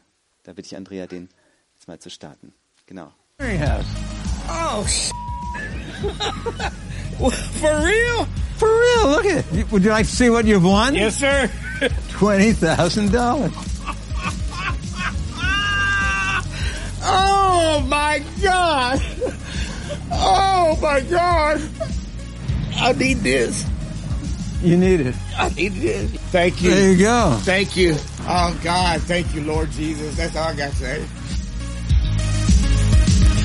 da 0.44 0.52
bitte 0.52 0.66
ich 0.66 0.76
Andrea, 0.76 1.08
den 1.08 1.30
jetzt 1.74 1.88
mal 1.88 2.00
zu 2.00 2.10
starten. 2.10 2.54
Genau. 2.86 3.14
Oh, 3.40 4.84
For 7.62 7.80
real? 7.80 8.28
For 8.58 8.68
real, 8.68 9.08
look 9.08 9.26
at 9.26 9.46
it. 9.54 9.72
Would 9.72 9.86
you 9.86 9.92
like 9.92 10.06
to 10.06 10.12
see 10.12 10.30
what 10.30 10.44
you've 10.44 10.66
won? 10.66 10.96
Yes, 10.96 11.18
sir. 11.18 11.50
$20,000. 11.80 13.73
Oh, 17.64 17.80
my 17.88 18.24
God. 18.42 19.02
Oh, 20.12 20.78
my 20.82 21.02
God. 21.02 21.62
I 22.76 22.92
need 22.94 23.18
this. 23.18 23.66
You 24.62 24.78
need 24.78 25.02
it. 25.02 25.16
I 25.38 25.50
need 25.50 25.74
this. 25.74 26.12
Thank 26.32 26.62
you. 26.62 26.72
There 26.72 26.92
you 26.92 26.98
go. 26.98 27.38
Thank 27.42 27.76
you. 27.76 27.96
Oh, 28.22 28.60
God. 28.64 29.02
Thank 29.02 29.34
you, 29.34 29.42
Lord 29.42 29.72
Jesus. 29.72 30.16
That's 30.16 30.36
all 30.36 30.50
I 30.50 30.56
got 30.56 30.72
to 30.72 30.76
say. 30.78 31.06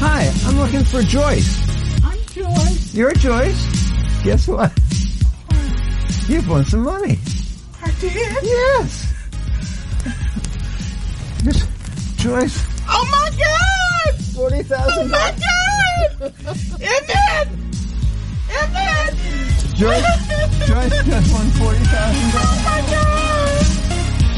Hi, 0.01 0.33
I'm 0.47 0.59
looking 0.59 0.85
for 0.85 1.03
Joyce. 1.03 2.05
I'm 2.05 2.19
Joyce. 2.27 2.95
You're 2.95 3.13
Joyce. 3.15 3.91
Guess 4.23 4.47
what? 4.49 4.73
You've 6.29 6.49
won 6.49 6.65
some 6.65 6.85
money. 6.85 7.19
I 7.83 7.91
did. 8.01 8.15
Yes. 8.43 9.13
Just 11.43 11.69
Joyce. 12.19 12.65
Oh, 12.89 13.09
my 13.11 13.31
God. 13.39 13.88
Forty 14.39 14.59
Oh, 14.61 14.63
thousand. 14.63 15.11
my 15.11 15.35
God. 15.41 16.33
Amen. 16.81 17.71
Amen. 18.63 19.17
Joyce. 19.75 20.67
Joyce 20.69 21.05
just 21.07 21.33
won 21.35 21.47
forty 21.59 21.79
thousand. 21.81 22.31
Oh, 22.35 22.63
my 22.65 22.81
God. 22.89 24.29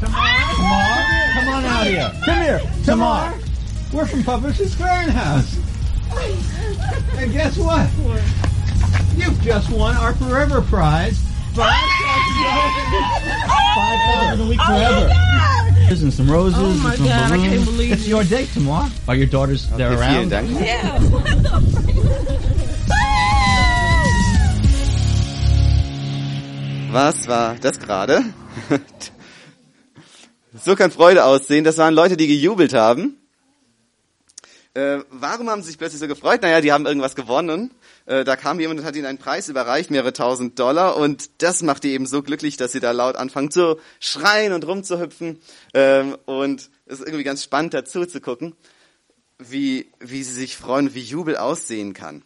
Tamar, 0.00 0.14
oh 0.14 1.30
come 1.34 1.48
on 1.48 1.64
out 1.64 1.86
here. 1.86 2.12
Come 2.24 2.42
here, 2.42 2.60
Tamar. 2.84 3.34
We're 3.92 4.06
from 4.06 4.22
Publishers 4.22 4.74
Clearinghouse. 4.76 5.56
And 7.18 7.32
guess 7.32 7.56
what? 7.58 7.88
You've 9.16 9.40
just 9.42 9.70
won 9.70 9.96
our 9.96 10.14
forever 10.14 10.60
prize. 10.62 11.18
Five 13.74 14.00
thousand 14.14 14.40
a 14.40 14.48
week 14.48 14.60
forever. 14.60 15.10
And 15.90 16.12
some 16.12 16.30
roses 16.30 16.58
Oh 16.58 16.68
my 16.82 16.90
and 16.90 16.98
some 16.98 17.06
God, 17.06 17.32
I 17.32 17.36
balloons. 17.36 17.48
can't 17.48 17.64
believe 17.64 17.92
it's 17.92 18.06
your 18.06 18.22
date 18.24 18.48
tomorrow. 18.52 18.86
While 19.06 19.16
your 19.16 19.26
daughter's 19.26 19.68
there 19.70 19.92
Okay, 19.92 19.96
vielen 20.08 20.32
around. 20.32 20.46
Dank. 20.46 20.60
Yeah. 20.60 22.08
Was 26.90 27.28
war 27.28 27.56
das 27.56 27.78
gerade? 27.78 28.24
so 30.64 30.74
kann 30.74 30.90
Freude 30.90 31.24
aussehen. 31.24 31.64
Das 31.64 31.78
waren 31.78 31.94
Leute, 31.94 32.16
die 32.16 32.26
gejubelt 32.26 32.72
haben. 32.74 33.16
Äh, 34.74 34.98
warum 35.10 35.50
haben 35.50 35.62
sie 35.62 35.68
sich 35.68 35.78
plötzlich 35.78 36.00
so 36.00 36.08
gefreut? 36.08 36.42
Naja, 36.42 36.60
die 36.60 36.72
haben 36.72 36.86
irgendwas 36.86 37.14
gewonnen. 37.14 37.72
Äh, 38.08 38.24
da 38.24 38.36
kam 38.36 38.58
jemand 38.58 38.80
und 38.80 38.86
hat 38.86 38.96
ihnen 38.96 39.04
einen 39.04 39.18
Preis 39.18 39.50
überreicht, 39.50 39.90
mehrere 39.90 40.14
tausend 40.14 40.58
Dollar. 40.58 40.96
Und 40.96 41.42
das 41.42 41.62
macht 41.62 41.84
die 41.84 41.92
eben 41.92 42.06
so 42.06 42.22
glücklich, 42.22 42.56
dass 42.56 42.72
sie 42.72 42.80
da 42.80 42.92
laut 42.92 43.16
anfangen 43.16 43.50
zu 43.50 43.78
schreien 44.00 44.54
und 44.54 44.66
rumzuhüpfen. 44.66 45.40
Ähm, 45.74 46.16
und 46.24 46.70
es 46.86 47.00
ist 47.00 47.06
irgendwie 47.06 47.24
ganz 47.24 47.44
spannend 47.44 47.74
dazu 47.74 48.06
zu 48.06 48.22
gucken, 48.22 48.56
wie, 49.38 49.92
wie 50.00 50.22
sie 50.22 50.32
sich 50.32 50.56
freuen, 50.56 50.94
wie 50.94 51.02
Jubel 51.02 51.36
aussehen 51.36 51.92
kann. 51.92 52.22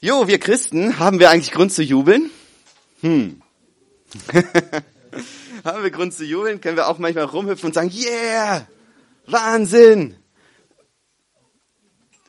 Jo, 0.00 0.26
wir 0.26 0.40
Christen, 0.40 0.98
haben 0.98 1.20
wir 1.20 1.30
eigentlich 1.30 1.52
Grund 1.52 1.72
zu 1.72 1.84
jubeln? 1.84 2.28
Hm. 3.02 3.40
haben 5.64 5.82
wir 5.84 5.90
Grund 5.92 6.12
zu 6.12 6.24
jubeln? 6.24 6.60
Können 6.60 6.76
wir 6.76 6.88
auch 6.88 6.98
manchmal 6.98 7.24
rumhüpfen 7.24 7.68
und 7.68 7.74
sagen, 7.74 7.92
yeah, 7.94 8.66
Wahnsinn. 9.26 10.16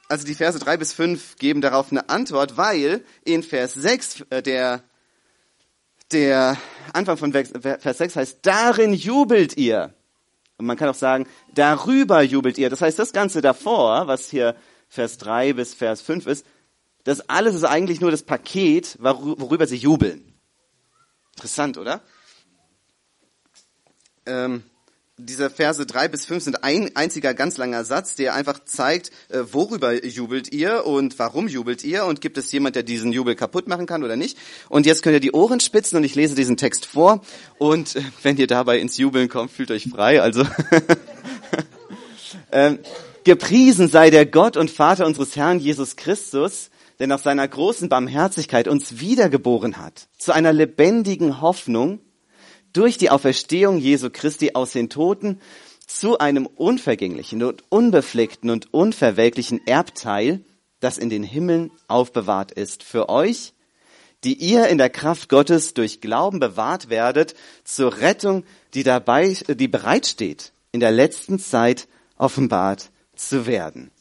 Also 0.09 0.25
die 0.25 0.33
Verse 0.35 0.57
drei 0.59 0.75
bis 0.75 0.91
fünf 0.91 1.37
geben 1.37 1.61
darauf 1.61 1.91
eine 1.91 2.09
Antwort, 2.09 2.57
weil 2.57 3.05
in 3.23 3.43
Vers 3.43 3.75
sechs 3.75 4.21
äh, 4.31 4.41
der, 4.41 4.83
der 6.11 6.57
Anfang 6.93 7.15
von 7.17 7.31
Vers 7.31 7.51
Vers 7.61 7.97
6 7.99 8.15
heißt, 8.15 8.39
darin 8.41 8.93
jubelt 8.93 9.55
ihr. 9.55 9.93
Und 10.57 10.65
man 10.65 10.75
kann 10.77 10.89
auch 10.89 10.95
sagen, 10.95 11.27
darüber 11.53 12.21
jubelt 12.23 12.57
ihr. 12.57 12.69
Das 12.71 12.81
heißt, 12.81 12.97
das 12.99 13.13
Ganze 13.13 13.41
davor, 13.41 14.07
was 14.07 14.29
hier 14.29 14.55
Vers 14.89 15.19
drei 15.19 15.53
bis 15.53 15.73
Vers 15.75 16.01
fünf 16.01 16.25
ist, 16.25 16.45
das 17.03 17.29
alles 17.29 17.53
ist 17.55 17.63
eigentlich 17.63 18.01
nur 18.01 18.11
das 18.11 18.23
Paket, 18.23 18.97
worü- 18.99 19.39
worüber 19.39 19.67
sie 19.67 19.77
jubeln. 19.77 20.33
Interessant, 21.35 21.77
oder? 21.77 22.01
Ähm, 24.25 24.63
diese 25.19 25.49
Verse 25.49 25.85
drei 25.85 26.07
bis 26.07 26.25
fünf 26.25 26.43
sind 26.43 26.63
ein 26.63 26.95
einziger 26.95 27.33
ganz 27.33 27.57
langer 27.57 27.83
Satz, 27.83 28.15
der 28.15 28.33
einfach 28.33 28.63
zeigt, 28.63 29.11
äh, 29.29 29.39
worüber 29.51 30.05
jubelt 30.05 30.51
ihr 30.51 30.85
und 30.85 31.19
warum 31.19 31.47
jubelt 31.47 31.83
ihr 31.83 32.05
und 32.05 32.21
gibt 32.21 32.37
es 32.37 32.51
jemand, 32.51 32.75
der 32.75 32.83
diesen 32.83 33.11
Jubel 33.11 33.35
kaputt 33.35 33.67
machen 33.67 33.85
kann 33.85 34.03
oder 34.03 34.15
nicht. 34.15 34.37
Und 34.69 34.85
jetzt 34.85 35.03
könnt 35.03 35.15
ihr 35.15 35.19
die 35.19 35.33
Ohren 35.33 35.59
spitzen 35.59 35.97
und 35.97 36.03
ich 36.03 36.15
lese 36.15 36.35
diesen 36.35 36.57
Text 36.57 36.85
vor 36.85 37.21
und 37.57 37.95
äh, 37.95 38.01
wenn 38.23 38.37
ihr 38.37 38.47
dabei 38.47 38.79
ins 38.79 38.97
Jubeln 38.97 39.29
kommt, 39.29 39.51
fühlt 39.51 39.71
euch 39.71 39.89
frei. 39.89 40.21
Also 40.21 40.45
ähm, 42.51 42.79
gepriesen 43.23 43.89
sei 43.89 44.09
der 44.09 44.25
Gott 44.25 44.57
und 44.57 44.71
Vater 44.71 45.05
unseres 45.05 45.35
Herrn 45.35 45.59
Jesus 45.59 45.97
Christus, 45.97 46.69
der 46.99 47.07
nach 47.07 47.19
seiner 47.19 47.47
großen 47.47 47.89
Barmherzigkeit 47.89 48.67
uns 48.67 48.99
wiedergeboren 48.99 49.77
hat 49.77 50.07
zu 50.17 50.31
einer 50.31 50.53
lebendigen 50.53 51.41
Hoffnung 51.41 51.99
durch 52.73 52.97
die 52.97 53.09
Auferstehung 53.09 53.77
Jesu 53.79 54.09
Christi 54.11 54.51
aus 54.53 54.71
den 54.71 54.89
Toten 54.89 55.39
zu 55.85 56.19
einem 56.19 56.45
unvergänglichen 56.45 57.43
und 57.43 57.63
unbefleckten 57.69 58.49
und 58.49 58.73
unverwelklichen 58.73 59.65
Erbteil, 59.65 60.41
das 60.79 60.97
in 60.97 61.09
den 61.09 61.23
Himmeln 61.23 61.71
aufbewahrt 61.87 62.51
ist 62.51 62.83
für 62.83 63.09
euch, 63.09 63.53
die 64.23 64.35
ihr 64.35 64.67
in 64.67 64.77
der 64.77 64.89
Kraft 64.89 65.29
Gottes 65.29 65.73
durch 65.73 66.01
Glauben 66.01 66.39
bewahrt 66.39 66.89
werdet 66.89 67.35
zur 67.63 67.97
Rettung, 67.97 68.43
die 68.73 68.83
dabei, 68.83 69.35
die 69.47 69.67
bereitsteht, 69.67 70.51
in 70.71 70.79
der 70.79 70.91
letzten 70.91 71.39
Zeit 71.39 71.87
offenbart 72.17 72.91
zu 73.15 73.47
werden. 73.47 73.91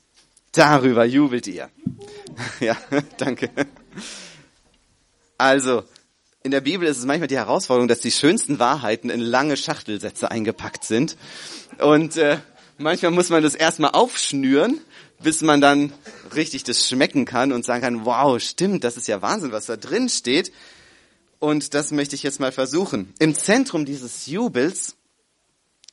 Darüber 0.53 1.05
jubelt 1.05 1.47
ihr. 1.47 1.71
Ja, 2.61 2.77
danke. 3.17 3.51
Also, 5.37 5.83
in 6.49 6.53
der 6.53 6.63
Bibel 6.63 6.89
ist 6.89 6.97
es 6.97 7.05
manchmal 7.05 7.29
die 7.29 7.37
Herausforderung, 7.37 7.89
dass 7.89 8.01
die 8.01 8.11
schönsten 8.11 8.59
Wahrheiten 8.59 9.11
in 9.11 9.21
lange 9.21 9.59
Schachtelsätze 9.59 10.31
eingepackt 10.31 10.83
sind. 10.83 11.19
Und 11.79 12.17
äh, 12.17 12.39
manchmal 12.79 13.11
muss 13.11 13.29
man 13.29 13.43
das 13.43 13.55
erstmal 13.55 13.91
aufschnüren, 13.91 14.81
bis 15.23 15.43
man 15.43 15.61
dann 15.61 15.93
richtig 16.35 16.65
das 16.65 16.89
schmecken 16.89 17.27
kann 17.27 17.53
und 17.53 17.67
sagen 17.67 17.83
kann, 17.83 18.07
wow, 18.07 18.41
stimmt, 18.41 18.83
das 18.83 18.97
ist 18.97 19.09
ja 19.09 19.21
Wahnsinn, 19.21 19.53
was 19.53 19.67
da 19.67 19.77
drin 19.77 20.09
steht. 20.09 20.51
Und 21.39 21.75
das 21.75 21.91
möchte 21.91 22.15
ich 22.15 22.23
jetzt 22.23 22.41
mal 22.41 22.51
versuchen. 22.51 23.13
Im 23.19 23.35
Zentrum 23.35 23.85
dieses 23.85 24.25
Jubels 24.25 24.97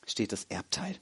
steht 0.07 0.31
das 0.31 0.45
Erbteil. 0.47 0.95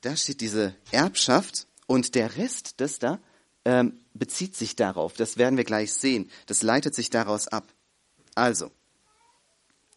Da 0.00 0.16
steht 0.16 0.40
diese 0.40 0.74
Erbschaft 0.90 1.66
und 1.86 2.14
der 2.14 2.38
Rest, 2.38 2.80
das 2.80 2.98
da, 2.98 3.18
ähm, 3.66 4.00
bezieht 4.14 4.56
sich 4.56 4.74
darauf. 4.74 5.12
Das 5.12 5.36
werden 5.36 5.58
wir 5.58 5.64
gleich 5.64 5.92
sehen. 5.92 6.30
Das 6.46 6.62
leitet 6.62 6.94
sich 6.94 7.10
daraus 7.10 7.46
ab. 7.46 7.64
Also, 8.34 8.70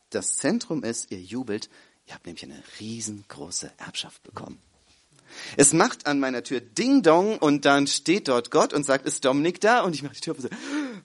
das 0.10 0.38
Zentrum 0.38 0.84
ist, 0.84 1.12
ihr 1.12 1.20
jubelt, 1.20 1.70
ihr 2.06 2.14
habt 2.14 2.26
nämlich 2.26 2.44
eine 2.44 2.64
riesengroße 2.80 3.72
Erbschaft 3.78 4.24
bekommen. 4.24 4.60
Es 5.58 5.74
macht 5.74 6.08
an 6.08 6.20
meiner 6.20 6.44
Tür 6.44 6.62
Ding 6.62 7.04
Dong 7.04 7.38
und 7.38 7.66
dann 7.66 7.88
steht 7.88 8.28
dort 8.28 8.50
Gott 8.52 8.74
und 8.74 8.86
sagt, 8.86 9.06
ist 9.06 9.26
Dominik 9.26 9.60
da? 9.60 9.82
Und 9.82 9.94
ich 9.94 10.04
mache 10.04 10.14
die 10.16 10.22
Tür 10.22 10.34
auf 10.34 10.40
und 10.40 10.50
so, 10.50 10.58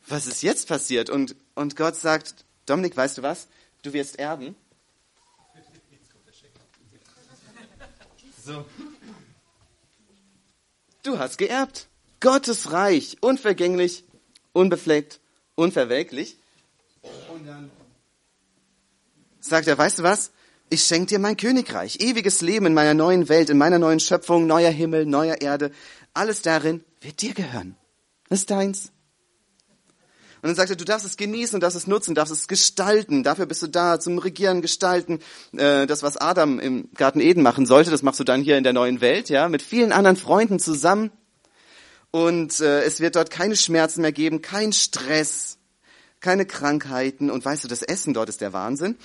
was 0.08 0.26
ist 0.26 0.42
jetzt 0.42 0.68
passiert? 0.68 1.10
Und, 1.10 1.34
und 1.54 1.76
Gott 1.76 1.96
sagt, 1.96 2.44
Dominik, 2.66 2.96
weißt 2.96 3.18
du 3.18 3.22
was? 3.22 3.48
Du 3.82 3.92
wirst 3.92 4.18
erben. 4.18 4.54
So. 8.44 8.64
Du 11.02 11.18
hast 11.18 11.38
geerbt. 11.38 11.88
Gottes 12.20 12.70
Reich, 12.70 13.16
unvergänglich, 13.20 14.04
unbefleckt, 14.52 15.20
unverwelklich. 15.56 16.36
Und 17.02 17.46
dann 17.46 17.70
sagt 19.40 19.66
er, 19.68 19.76
weißt 19.76 20.00
du 20.00 20.02
was? 20.02 20.30
Ich 20.70 20.84
schenke 20.84 21.06
dir 21.06 21.18
mein 21.18 21.36
Königreich, 21.36 22.00
ewiges 22.00 22.40
Leben 22.40 22.66
in 22.66 22.74
meiner 22.74 22.94
neuen 22.94 23.28
Welt, 23.28 23.50
in 23.50 23.58
meiner 23.58 23.78
neuen 23.78 24.00
Schöpfung, 24.00 24.46
neuer 24.46 24.70
Himmel, 24.70 25.04
neuer 25.04 25.40
Erde. 25.40 25.70
Alles 26.14 26.42
darin 26.42 26.82
wird 27.00 27.20
dir 27.20 27.34
gehören. 27.34 27.76
Ist 28.30 28.50
deins. 28.50 28.92
Und 30.42 30.48
dann 30.48 30.56
sagt 30.56 30.70
er, 30.70 30.76
du 30.76 30.84
darfst 30.84 31.06
es 31.06 31.16
genießen, 31.16 31.60
darfst 31.60 31.76
es 31.76 31.86
nutzen, 31.86 32.16
darfst 32.16 32.32
es 32.32 32.48
gestalten. 32.48 33.22
Dafür 33.22 33.46
bist 33.46 33.62
du 33.62 33.68
da, 33.68 34.00
zum 34.00 34.18
Regieren, 34.18 34.60
Gestalten. 34.60 35.20
Äh, 35.56 35.86
das, 35.86 36.02
was 36.02 36.16
Adam 36.16 36.58
im 36.58 36.88
Garten 36.94 37.20
Eden 37.20 37.44
machen 37.44 37.64
sollte, 37.64 37.92
das 37.92 38.02
machst 38.02 38.18
du 38.18 38.24
dann 38.24 38.42
hier 38.42 38.58
in 38.58 38.64
der 38.64 38.72
neuen 38.72 39.00
Welt, 39.00 39.28
ja, 39.28 39.48
mit 39.48 39.62
vielen 39.62 39.92
anderen 39.92 40.16
Freunden 40.16 40.58
zusammen. 40.58 41.12
Und 42.10 42.60
äh, 42.60 42.82
es 42.82 42.98
wird 42.98 43.14
dort 43.14 43.30
keine 43.30 43.54
Schmerzen 43.54 44.00
mehr 44.00 44.10
geben, 44.10 44.42
kein 44.42 44.72
Stress, 44.72 45.58
keine 46.22 46.46
Krankheiten. 46.46 47.30
Und 47.30 47.44
weißt 47.44 47.64
du, 47.64 47.68
das 47.68 47.82
Essen 47.82 48.14
dort 48.14 48.30
ist 48.30 48.40
der 48.40 48.54
Wahnsinn. 48.54 48.96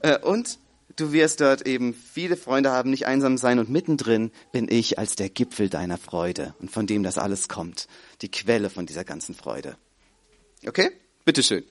Äh, 0.00 0.18
und 0.18 0.58
du 0.96 1.12
wirst 1.12 1.40
dort 1.40 1.66
eben 1.66 1.94
viele 1.94 2.36
Freunde 2.36 2.72
haben, 2.72 2.90
nicht 2.90 3.06
einsam 3.06 3.38
sein. 3.38 3.58
Und 3.58 3.70
mittendrin 3.70 4.32
bin 4.50 4.68
ich 4.68 4.98
als 4.98 5.14
der 5.14 5.28
Gipfel 5.28 5.68
deiner 5.68 5.98
Freude 5.98 6.54
und 6.58 6.70
von 6.70 6.86
dem 6.86 7.02
das 7.02 7.18
alles 7.18 7.48
kommt. 7.48 7.86
Die 8.22 8.30
Quelle 8.30 8.70
von 8.70 8.86
dieser 8.86 9.04
ganzen 9.04 9.34
Freude. 9.34 9.76
Okay? 10.66 10.90
Bitteschön. 11.24 11.64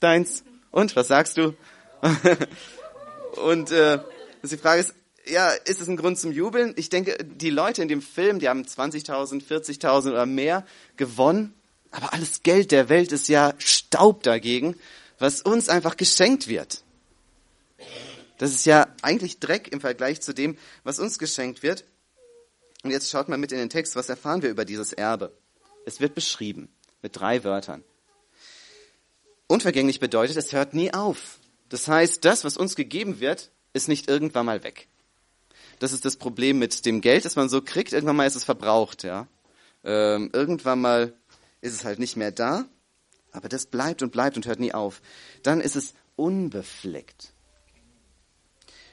Deins. 0.00 0.44
Und, 0.70 0.94
was 0.96 1.08
sagst 1.08 1.36
du? 1.36 1.54
und 3.44 3.70
äh, 3.70 4.00
die 4.42 4.56
Frage 4.56 4.80
ist, 4.80 4.94
ja, 5.26 5.48
ist 5.50 5.80
es 5.80 5.88
ein 5.88 5.96
Grund 5.96 6.18
zum 6.18 6.32
Jubeln? 6.32 6.74
Ich 6.76 6.90
denke, 6.90 7.16
die 7.24 7.50
Leute 7.50 7.80
in 7.80 7.88
dem 7.88 8.02
Film, 8.02 8.38
die 8.40 8.48
haben 8.48 8.62
20.000, 8.62 9.42
40.000 9.42 10.10
oder 10.10 10.26
mehr 10.26 10.66
gewonnen. 10.96 11.54
Aber 11.94 12.12
alles 12.12 12.42
Geld 12.42 12.72
der 12.72 12.88
Welt 12.88 13.12
ist 13.12 13.28
ja 13.28 13.54
Staub 13.58 14.24
dagegen, 14.24 14.76
was 15.20 15.42
uns 15.42 15.68
einfach 15.68 15.96
geschenkt 15.96 16.48
wird. 16.48 16.82
Das 18.38 18.50
ist 18.50 18.66
ja 18.66 18.88
eigentlich 19.00 19.38
Dreck 19.38 19.68
im 19.68 19.80
Vergleich 19.80 20.20
zu 20.20 20.34
dem, 20.34 20.58
was 20.82 20.98
uns 20.98 21.20
geschenkt 21.20 21.62
wird. 21.62 21.84
Und 22.82 22.90
jetzt 22.90 23.10
schaut 23.10 23.28
mal 23.28 23.38
mit 23.38 23.52
in 23.52 23.58
den 23.58 23.70
Text, 23.70 23.94
was 23.94 24.08
erfahren 24.08 24.42
wir 24.42 24.50
über 24.50 24.64
dieses 24.64 24.92
Erbe? 24.92 25.32
Es 25.86 26.00
wird 26.00 26.16
beschrieben 26.16 26.68
mit 27.00 27.14
drei 27.14 27.44
Wörtern. 27.44 27.84
Unvergänglich 29.46 30.00
bedeutet, 30.00 30.36
es 30.36 30.52
hört 30.52 30.74
nie 30.74 30.92
auf. 30.92 31.38
Das 31.68 31.86
heißt, 31.86 32.24
das, 32.24 32.42
was 32.42 32.56
uns 32.56 32.74
gegeben 32.74 33.20
wird, 33.20 33.52
ist 33.72 33.86
nicht 33.86 34.08
irgendwann 34.08 34.46
mal 34.46 34.64
weg. 34.64 34.88
Das 35.78 35.92
ist 35.92 36.04
das 36.04 36.16
Problem 36.16 36.58
mit 36.58 36.86
dem 36.86 37.00
Geld, 37.00 37.24
das 37.24 37.36
man 37.36 37.48
so 37.48 37.62
kriegt. 37.62 37.92
Irgendwann 37.92 38.16
mal 38.16 38.26
ist 38.26 38.34
es 38.34 38.42
verbraucht, 38.42 39.04
ja. 39.04 39.28
Ähm, 39.84 40.30
irgendwann 40.32 40.80
mal 40.80 41.14
ist 41.64 41.74
es 41.74 41.84
halt 41.84 41.98
nicht 41.98 42.16
mehr 42.16 42.30
da, 42.30 42.66
aber 43.32 43.48
das 43.48 43.66
bleibt 43.66 44.02
und 44.02 44.12
bleibt 44.12 44.36
und 44.36 44.46
hört 44.46 44.60
nie 44.60 44.72
auf. 44.72 45.00
Dann 45.42 45.60
ist 45.60 45.76
es 45.76 45.94
unbefleckt. 46.16 47.32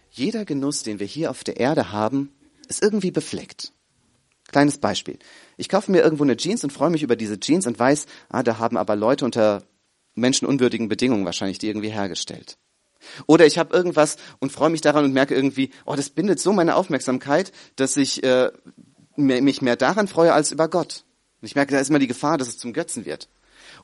Jeder 0.09 0.45
Genuss, 0.45 0.83
den 0.83 0.99
wir 0.99 1.07
hier 1.07 1.29
auf 1.31 1.43
der 1.43 1.57
Erde 1.57 1.91
haben, 1.91 2.33
ist 2.67 2.81
irgendwie 2.81 3.11
befleckt. 3.11 3.73
Kleines 4.47 4.77
Beispiel. 4.77 5.19
Ich 5.57 5.69
kaufe 5.69 5.91
mir 5.91 6.01
irgendwo 6.01 6.23
eine 6.23 6.35
Jeans 6.35 6.63
und 6.63 6.73
freue 6.73 6.89
mich 6.89 7.03
über 7.03 7.15
diese 7.15 7.39
Jeans 7.39 7.67
und 7.67 7.79
weiß, 7.79 8.05
ah, 8.29 8.43
da 8.43 8.57
haben 8.57 8.77
aber 8.77 8.95
Leute 8.95 9.23
unter 9.25 9.63
menschenunwürdigen 10.15 10.89
Bedingungen 10.89 11.25
wahrscheinlich 11.25 11.59
die 11.59 11.67
irgendwie 11.67 11.91
hergestellt. 11.91 12.57
Oder 13.27 13.45
ich 13.45 13.57
habe 13.57 13.75
irgendwas 13.75 14.17
und 14.39 14.51
freue 14.51 14.69
mich 14.69 14.81
daran 14.81 15.05
und 15.05 15.13
merke 15.13 15.35
irgendwie, 15.35 15.71
oh, 15.85 15.95
das 15.95 16.09
bindet 16.09 16.39
so 16.39 16.51
meine 16.51 16.75
Aufmerksamkeit, 16.75 17.51
dass 17.75 17.97
ich 17.97 18.23
äh, 18.23 18.51
mich 19.15 19.61
mehr 19.61 19.75
daran 19.75 20.07
freue 20.07 20.33
als 20.33 20.51
über 20.51 20.67
Gott. 20.67 21.05
Und 21.41 21.47
ich 21.47 21.55
merke, 21.55 21.73
da 21.73 21.79
ist 21.79 21.89
immer 21.89 21.99
die 21.99 22.07
Gefahr, 22.07 22.37
dass 22.37 22.47
es 22.47 22.57
zum 22.57 22.73
Götzen 22.73 23.05
wird. 23.05 23.29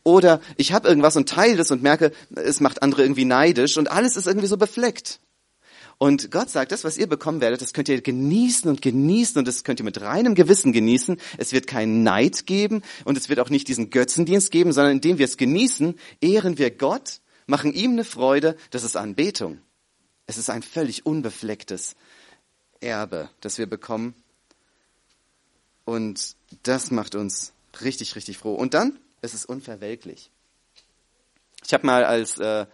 Oder 0.03 0.41
ich 0.57 0.73
habe 0.73 0.87
irgendwas 0.87 1.15
und 1.15 1.29
teile 1.29 1.57
das 1.57 1.71
und 1.71 1.81
merke, 1.81 2.11
es 2.35 2.59
macht 2.59 2.81
andere 2.81 3.01
irgendwie 3.01 3.25
neidisch 3.25 3.77
und 3.77 3.91
alles 3.91 4.15
ist 4.15 4.27
irgendwie 4.27 4.47
so 4.47 4.57
befleckt. 4.57 5.19
Und 5.99 6.29
Gott 6.29 6.51
sagt, 6.51 6.71
das, 6.71 6.83
was 6.83 6.97
ihr 6.97 7.07
bekommen 7.07 7.41
werdet, 7.41 7.61
das 7.61 7.73
könnt 7.73 7.89
ihr 7.89 8.01
genießen 8.01 8.69
und 8.69 8.83
genießen 8.83 9.39
und 9.39 9.47
das 9.47 9.63
könnt 9.63 9.79
ihr 9.79 9.83
mit 9.83 9.99
reinem 10.01 10.35
Gewissen 10.35 10.71
genießen. 10.71 11.17
Es 11.37 11.53
wird 11.53 11.65
keinen 11.65 12.03
Neid 12.03 12.45
geben 12.45 12.83
und 13.03 13.17
es 13.17 13.29
wird 13.29 13.39
auch 13.39 13.49
nicht 13.49 13.67
diesen 13.67 13.89
Götzendienst 13.89 14.51
geben, 14.51 14.71
sondern 14.73 14.93
indem 14.93 15.17
wir 15.17 15.25
es 15.25 15.37
genießen, 15.37 15.95
ehren 16.21 16.59
wir 16.59 16.69
Gott, 16.69 17.21
machen 17.47 17.73
ihm 17.73 17.93
eine 17.93 18.03
Freude, 18.03 18.55
das 18.69 18.83
ist 18.83 18.95
Anbetung. 18.95 19.59
Es 20.27 20.37
ist 20.37 20.49
ein 20.51 20.61
völlig 20.61 21.05
unbeflecktes 21.05 21.95
Erbe, 22.79 23.29
das 23.41 23.57
wir 23.57 23.65
bekommen. 23.65 24.13
Und 25.87 26.35
das 26.63 26.91
macht 26.91 27.15
uns 27.15 27.53
richtig, 27.81 28.15
richtig 28.17 28.37
froh. 28.37 28.53
Und 28.53 28.73
dann, 28.73 28.99
es 29.21 29.33
ist 29.33 29.45
unverwelklich. 29.45 30.31
Ich 31.65 31.73
habe 31.73 31.85
mal 31.85 32.03
als 32.03 32.37
äh, 32.37 32.65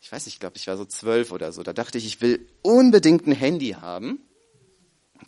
ich 0.00 0.12
weiß 0.12 0.24
nicht, 0.26 0.34
ich 0.34 0.40
glaube, 0.40 0.56
ich 0.56 0.66
war 0.68 0.76
so 0.76 0.84
zwölf 0.84 1.32
oder 1.32 1.52
so, 1.52 1.62
da 1.62 1.72
dachte 1.72 1.98
ich, 1.98 2.06
ich 2.06 2.20
will 2.20 2.46
unbedingt 2.62 3.26
ein 3.26 3.32
Handy 3.32 3.70
haben. 3.70 4.20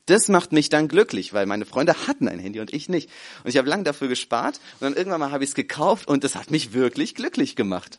Das 0.06 0.28
macht 0.28 0.52
mich 0.52 0.68
dann 0.68 0.88
glücklich, 0.88 1.32
weil 1.32 1.44
meine 1.44 1.66
Freunde 1.66 2.06
hatten 2.06 2.28
ein 2.28 2.38
Handy 2.38 2.60
und 2.60 2.72
ich 2.72 2.88
nicht. 2.88 3.10
Und 3.42 3.50
ich 3.50 3.58
habe 3.58 3.68
lange 3.68 3.82
dafür 3.82 4.08
gespart 4.08 4.60
und 4.78 4.82
dann 4.82 4.94
irgendwann 4.94 5.20
mal 5.20 5.32
habe 5.32 5.44
ich 5.44 5.50
es 5.50 5.54
gekauft 5.54 6.08
und 6.08 6.24
das 6.24 6.34
hat 6.34 6.50
mich 6.50 6.72
wirklich 6.72 7.14
glücklich 7.14 7.56
gemacht. 7.56 7.98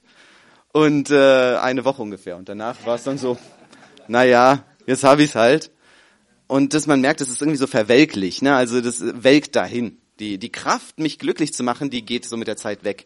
Und 0.72 1.12
äh, 1.12 1.58
eine 1.58 1.84
Woche 1.84 2.02
ungefähr. 2.02 2.38
Und 2.38 2.48
danach 2.48 2.86
war 2.86 2.96
es 2.96 3.04
dann 3.04 3.18
so, 3.18 3.38
naja, 4.08 4.64
jetzt 4.86 5.04
habe 5.04 5.24
ich 5.24 5.30
es 5.30 5.36
halt. 5.36 5.72
Und 6.50 6.74
dass 6.74 6.88
man 6.88 7.00
merkt, 7.00 7.22
das 7.22 7.30
ist 7.30 7.44
irgendwie 7.44 7.60
so 7.60 7.68
verwelklich, 7.68 8.42
ne? 8.42 8.56
Also 8.56 8.82
das 8.82 9.02
welkt 9.02 9.56
dahin. 9.56 10.02
Die, 10.20 10.40
die 10.40 10.52
Kraft, 10.52 10.98
mich 10.98 11.20
glücklich 11.20 11.54
zu 11.54 11.62
machen, 11.62 11.92
die 11.92 12.04
geht 12.04 12.26
so 12.26 12.38
mit 12.38 12.48
der 12.48 12.58
Zeit 12.58 12.84
weg. 12.84 13.06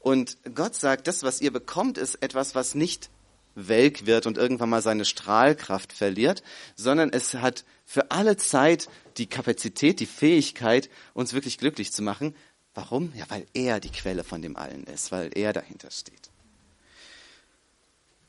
Und 0.00 0.36
Gott 0.54 0.74
sagt, 0.74 1.06
das, 1.06 1.22
was 1.22 1.40
ihr 1.40 1.50
bekommt, 1.50 1.96
ist 1.96 2.16
etwas, 2.16 2.54
was 2.54 2.74
nicht 2.74 3.08
welk 3.54 4.04
wird 4.04 4.26
und 4.26 4.36
irgendwann 4.36 4.68
mal 4.68 4.82
seine 4.82 5.06
Strahlkraft 5.06 5.94
verliert, 5.94 6.42
sondern 6.76 7.08
es 7.10 7.32
hat 7.32 7.64
für 7.86 8.10
alle 8.10 8.36
Zeit 8.36 8.90
die 9.16 9.28
Kapazität, 9.28 9.98
die 9.98 10.06
Fähigkeit, 10.06 10.90
uns 11.14 11.32
wirklich 11.32 11.56
glücklich 11.56 11.90
zu 11.90 12.02
machen. 12.02 12.36
Warum? 12.74 13.14
Ja, 13.16 13.24
weil 13.28 13.46
er 13.54 13.80
die 13.80 13.92
Quelle 13.92 14.24
von 14.24 14.42
dem 14.42 14.56
allen 14.56 14.84
ist, 14.84 15.10
weil 15.10 15.30
er 15.34 15.54
dahinter 15.54 15.90
steht. 15.90 16.33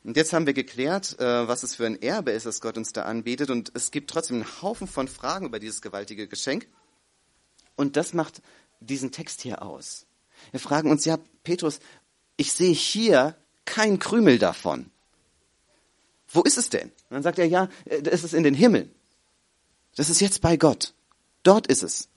Und 0.05 0.17
jetzt 0.17 0.33
haben 0.33 0.45
wir 0.45 0.53
geklärt, 0.53 1.19
äh, 1.19 1.47
was 1.47 1.63
es 1.63 1.75
für 1.75 1.88
ein 1.88 2.00
Erbe 2.00 2.29
ist, 2.31 2.45
das 2.45 2.62
Gott 2.62 2.77
uns 2.77 2.93
da 2.93 3.03
anbietet. 3.03 3.50
Und 3.50 3.71
es 3.74 3.89
gibt 3.89 4.12
trotzdem 4.12 4.38
einen 4.38 4.62
Haufen 4.62 4.88
von 4.88 5.07
Fragen 5.07 5.47
über 5.47 5.59
dieses 5.59 5.81
gewaltige 5.81 6.27
Geschenk. 6.27 6.67
Und 7.75 7.97
das 7.97 8.13
macht 8.13 8.43
diesen 8.79 9.12
Text 9.12 9.41
hier 9.41 9.63
aus. 9.63 10.05
Wir 10.51 10.59
fragen 10.59 10.91
uns, 10.91 11.05
ja, 11.05 11.17
Petrus, 11.43 11.79
ich 12.38 12.51
sehe 12.53 12.74
hier 12.74 13.35
kein 13.65 13.97
Krümel 13.97 14.38
davon. 14.38 14.91
Wo 16.27 16.43
ist 16.43 16.59
es 16.59 16.69
denn? 16.69 16.89
Und 16.89 17.12
dann 17.12 17.24
sagt 17.24 17.39
er, 17.39 17.47
ja, 17.47 17.67
es 17.85 18.24
ist 18.24 18.35
in 18.35 18.43
den 18.43 18.53
Himmel. 18.53 18.91
Das 19.95 20.12
ist 20.12 20.21
jetzt 20.21 20.39
bei 20.41 20.55
Gott. 20.55 20.93
Dort 21.41 21.65
ist 21.65 21.81
es. 21.81 22.09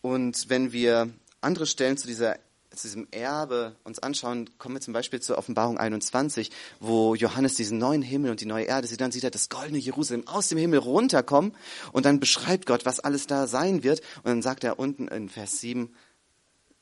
Und 0.00 0.48
wenn 0.48 0.72
wir 0.72 1.10
andere 1.42 1.66
Stellen 1.66 1.98
zu 1.98 2.06
dieser 2.06 2.38
zu 2.76 2.86
diesem 2.86 3.08
Erbe 3.10 3.74
uns 3.82 3.98
anschauen, 3.98 4.48
kommen 4.58 4.76
wir 4.76 4.80
zum 4.80 4.94
Beispiel 4.94 5.20
zur 5.20 5.38
Offenbarung 5.38 5.78
21, 5.78 6.50
wo 6.78 7.14
Johannes 7.14 7.54
diesen 7.54 7.78
neuen 7.78 8.02
Himmel 8.02 8.30
und 8.30 8.40
die 8.40 8.46
neue 8.46 8.64
Erde 8.64 8.86
sieht, 8.86 9.00
dann 9.00 9.10
sieht 9.10 9.24
er 9.24 9.30
das 9.30 9.48
goldene 9.48 9.78
Jerusalem 9.78 10.26
aus 10.28 10.48
dem 10.48 10.58
Himmel 10.58 10.78
runterkommen 10.78 11.56
und 11.92 12.06
dann 12.06 12.20
beschreibt 12.20 12.66
Gott, 12.66 12.86
was 12.86 13.00
alles 13.00 13.26
da 13.26 13.46
sein 13.46 13.82
wird. 13.82 14.00
Und 14.18 14.26
dann 14.26 14.42
sagt 14.42 14.62
er 14.62 14.78
unten 14.78 15.08
in 15.08 15.28
Vers 15.28 15.60
7, 15.60 15.92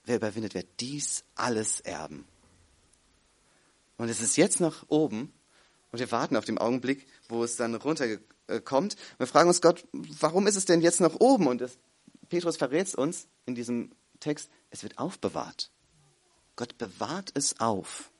wer 0.04 0.16
überwindet, 0.16 0.54
wird 0.54 0.68
dies 0.80 1.24
alles 1.34 1.80
erben. 1.80 2.26
Und 3.96 4.10
es 4.10 4.20
ist 4.20 4.36
jetzt 4.36 4.60
noch 4.60 4.84
oben 4.88 5.32
und 5.90 5.98
wir 5.98 6.12
warten 6.12 6.36
auf 6.36 6.44
den 6.44 6.58
Augenblick, 6.58 7.06
wo 7.28 7.42
es 7.42 7.56
dann 7.56 7.74
runterkommt. 7.74 8.96
Wir 9.16 9.26
fragen 9.26 9.48
uns 9.48 9.62
Gott, 9.62 9.86
warum 9.92 10.46
ist 10.46 10.56
es 10.56 10.66
denn 10.66 10.82
jetzt 10.82 11.00
noch 11.00 11.18
oben? 11.18 11.46
Und 11.46 11.62
das, 11.62 11.78
Petrus 12.28 12.58
verrät 12.58 12.94
uns 12.94 13.26
in 13.46 13.54
diesem 13.54 13.90
Text, 14.20 14.50
es 14.70 14.82
wird 14.82 14.98
aufbewahrt. 14.98 15.70
Gott 16.58 16.76
bewahrt 16.76 17.30
es 17.34 17.60
auf. 17.60 18.10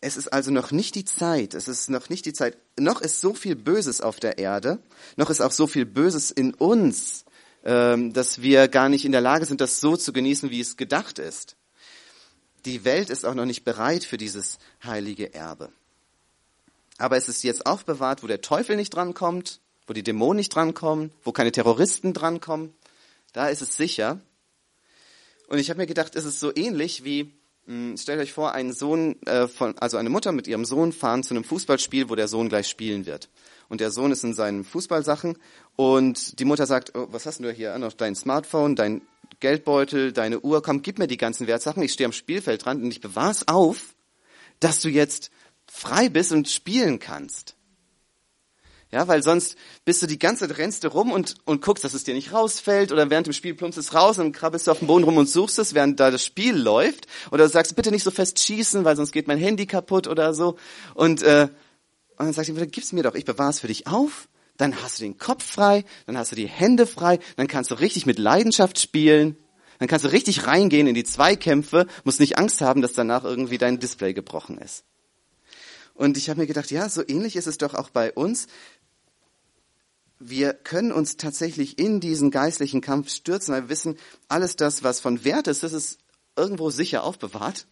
Es 0.00 0.16
ist 0.16 0.32
also 0.32 0.52
noch 0.52 0.70
nicht 0.70 0.94
die 0.94 1.04
Zeit, 1.04 1.52
es 1.52 1.66
ist 1.66 1.90
noch 1.90 2.10
nicht 2.10 2.26
die 2.26 2.32
Zeit, 2.32 2.56
noch 2.78 3.00
ist 3.00 3.20
so 3.20 3.34
viel 3.34 3.56
Böses 3.56 4.00
auf 4.00 4.20
der 4.20 4.38
Erde, 4.38 4.78
noch 5.16 5.30
ist 5.30 5.40
auch 5.40 5.50
so 5.50 5.66
viel 5.66 5.84
Böses 5.84 6.30
in 6.30 6.54
uns, 6.54 7.24
ähm, 7.64 8.12
dass 8.12 8.40
wir 8.40 8.68
gar 8.68 8.88
nicht 8.88 9.04
in 9.04 9.10
der 9.10 9.20
Lage 9.20 9.46
sind, 9.46 9.60
das 9.60 9.80
so 9.80 9.96
zu 9.96 10.12
genießen, 10.12 10.50
wie 10.50 10.60
es 10.60 10.76
gedacht 10.76 11.18
ist. 11.18 11.56
Die 12.66 12.84
Welt 12.84 13.10
ist 13.10 13.26
auch 13.26 13.34
noch 13.34 13.46
nicht 13.46 13.64
bereit 13.64 14.04
für 14.04 14.16
dieses 14.16 14.58
heilige 14.84 15.34
Erbe. 15.34 15.72
Aber 16.98 17.16
es 17.16 17.28
ist 17.28 17.42
jetzt 17.42 17.66
aufbewahrt, 17.66 18.22
wo 18.22 18.28
der 18.28 18.42
Teufel 18.42 18.76
nicht 18.76 18.94
drankommt, 18.94 19.58
wo 19.88 19.92
die 19.92 20.04
Dämonen 20.04 20.36
nicht 20.36 20.54
drankommen, 20.54 21.10
wo 21.24 21.32
keine 21.32 21.50
Terroristen 21.50 22.12
drankommen. 22.12 22.72
Da 23.32 23.48
ist 23.48 23.60
es 23.60 23.76
sicher. 23.76 24.20
Und 25.48 25.58
ich 25.58 25.70
habe 25.70 25.78
mir 25.78 25.86
gedacht, 25.86 26.16
es 26.16 26.24
ist 26.24 26.40
so 26.40 26.54
ähnlich 26.54 27.04
wie, 27.04 27.34
mh, 27.66 27.90
hm, 27.90 27.96
stellt 27.96 28.20
euch 28.20 28.32
vor, 28.32 28.52
ein 28.52 28.72
Sohn 28.72 29.20
äh, 29.26 29.48
von, 29.48 29.76
also 29.78 29.96
eine 29.96 30.10
Mutter 30.10 30.32
mit 30.32 30.46
ihrem 30.46 30.64
Sohn 30.64 30.92
fahren 30.92 31.22
zu 31.22 31.34
einem 31.34 31.44
Fußballspiel, 31.44 32.08
wo 32.08 32.14
der 32.14 32.28
Sohn 32.28 32.48
gleich 32.48 32.68
spielen 32.68 33.06
wird 33.06 33.28
und 33.68 33.80
der 33.80 33.90
Sohn 33.90 34.12
ist 34.12 34.24
in 34.24 34.34
seinen 34.34 34.64
Fußballsachen 34.64 35.36
und 35.76 36.38
die 36.38 36.44
Mutter 36.44 36.66
sagt, 36.66 36.94
oh, 36.94 37.08
was 37.10 37.26
hast 37.26 37.40
du 37.40 37.50
hier 37.50 37.76
noch? 37.78 37.92
Dein 37.92 38.14
Smartphone, 38.14 38.76
dein 38.76 39.02
Geldbeutel, 39.40 40.12
deine 40.12 40.40
Uhr, 40.40 40.62
komm, 40.62 40.82
gib 40.82 40.98
mir 40.98 41.06
die 41.06 41.16
ganzen 41.16 41.46
Wertsachen, 41.46 41.82
ich 41.82 41.92
stehe 41.92 42.06
am 42.06 42.12
Spielfeld 42.12 42.64
dran 42.64 42.82
und 42.82 42.90
ich 42.90 43.00
bewahr's 43.00 43.48
auf, 43.48 43.94
dass 44.60 44.80
du 44.80 44.88
jetzt 44.88 45.30
frei 45.66 46.08
bist 46.08 46.32
und 46.32 46.48
spielen 46.48 46.98
kannst. 46.98 47.56
Ja, 48.94 49.08
weil 49.08 49.24
sonst 49.24 49.56
bist 49.84 50.00
du 50.02 50.06
die 50.06 50.20
ganze 50.20 50.46
Zeit 50.46 50.56
rennst 50.56 50.84
du 50.84 50.88
rum 50.88 51.10
und, 51.10 51.34
und 51.46 51.60
guckst, 51.62 51.82
dass 51.82 51.94
es 51.94 52.04
dir 52.04 52.14
nicht 52.14 52.32
rausfällt 52.32 52.92
oder 52.92 53.10
während 53.10 53.26
dem 53.26 53.32
Spiel 53.32 53.54
plumpst 53.54 53.76
es 53.76 53.92
raus 53.92 54.20
und 54.20 54.30
krabbelst 54.30 54.68
du 54.68 54.70
auf 54.70 54.78
dem 54.78 54.86
Boden 54.86 55.02
rum 55.02 55.16
und 55.16 55.28
suchst 55.28 55.58
es, 55.58 55.74
während 55.74 55.98
da 55.98 56.12
das 56.12 56.24
Spiel 56.24 56.56
läuft. 56.56 57.08
Oder 57.32 57.48
sagst, 57.48 57.74
bitte 57.74 57.90
nicht 57.90 58.04
so 58.04 58.12
fest 58.12 58.38
schießen, 58.38 58.84
weil 58.84 58.94
sonst 58.94 59.10
geht 59.10 59.26
mein 59.26 59.38
Handy 59.38 59.66
kaputt 59.66 60.06
oder 60.06 60.32
so. 60.32 60.56
Und 60.94 61.24
äh, 61.24 61.48
und 62.16 62.36
dann 62.36 62.44
die 62.44 62.52
Mutter, 62.52 62.66
gib's 62.66 62.92
mir 62.92 63.02
doch, 63.02 63.16
ich 63.16 63.24
bewahre 63.24 63.50
es 63.50 63.58
für 63.58 63.66
dich 63.66 63.88
auf, 63.88 64.28
dann 64.56 64.80
hast 64.82 65.00
du 65.00 65.02
den 65.02 65.18
Kopf 65.18 65.44
frei, 65.44 65.84
dann 66.06 66.16
hast 66.16 66.30
du 66.30 66.36
die 66.36 66.46
Hände 66.46 66.86
frei, 66.86 67.18
dann 67.36 67.48
kannst 67.48 67.72
du 67.72 67.74
richtig 67.74 68.06
mit 68.06 68.20
Leidenschaft 68.20 68.78
spielen, 68.78 69.36
dann 69.80 69.88
kannst 69.88 70.04
du 70.04 70.12
richtig 70.12 70.46
reingehen 70.46 70.86
in 70.86 70.94
die 70.94 71.02
Zweikämpfe, 71.02 71.86
musst 72.04 72.20
nicht 72.20 72.38
Angst 72.38 72.60
haben, 72.60 72.80
dass 72.80 72.92
danach 72.92 73.24
irgendwie 73.24 73.58
dein 73.58 73.80
Display 73.80 74.14
gebrochen 74.14 74.58
ist. 74.58 74.84
Und 75.94 76.16
ich 76.16 76.28
habe 76.28 76.40
mir 76.40 76.46
gedacht, 76.46 76.70
ja, 76.72 76.88
so 76.88 77.02
ähnlich 77.06 77.36
ist 77.36 77.46
es 77.46 77.56
doch 77.56 77.74
auch 77.74 77.88
bei 77.88 78.12
uns. 78.12 78.48
Wir 80.26 80.54
können 80.54 80.92
uns 80.92 81.16
tatsächlich 81.16 81.78
in 81.78 82.00
diesen 82.00 82.30
geistlichen 82.30 82.80
Kampf 82.80 83.10
stürzen, 83.10 83.54
weil 83.54 83.64
wir 83.64 83.68
wissen, 83.68 83.98
alles 84.28 84.56
das, 84.56 84.82
was 84.82 85.00
von 85.00 85.24
Wert 85.24 85.48
ist, 85.48 85.62
das 85.62 85.72
ist 85.72 85.98
irgendwo 86.36 86.70
sicher 86.70 87.04
aufbewahrt. 87.04 87.66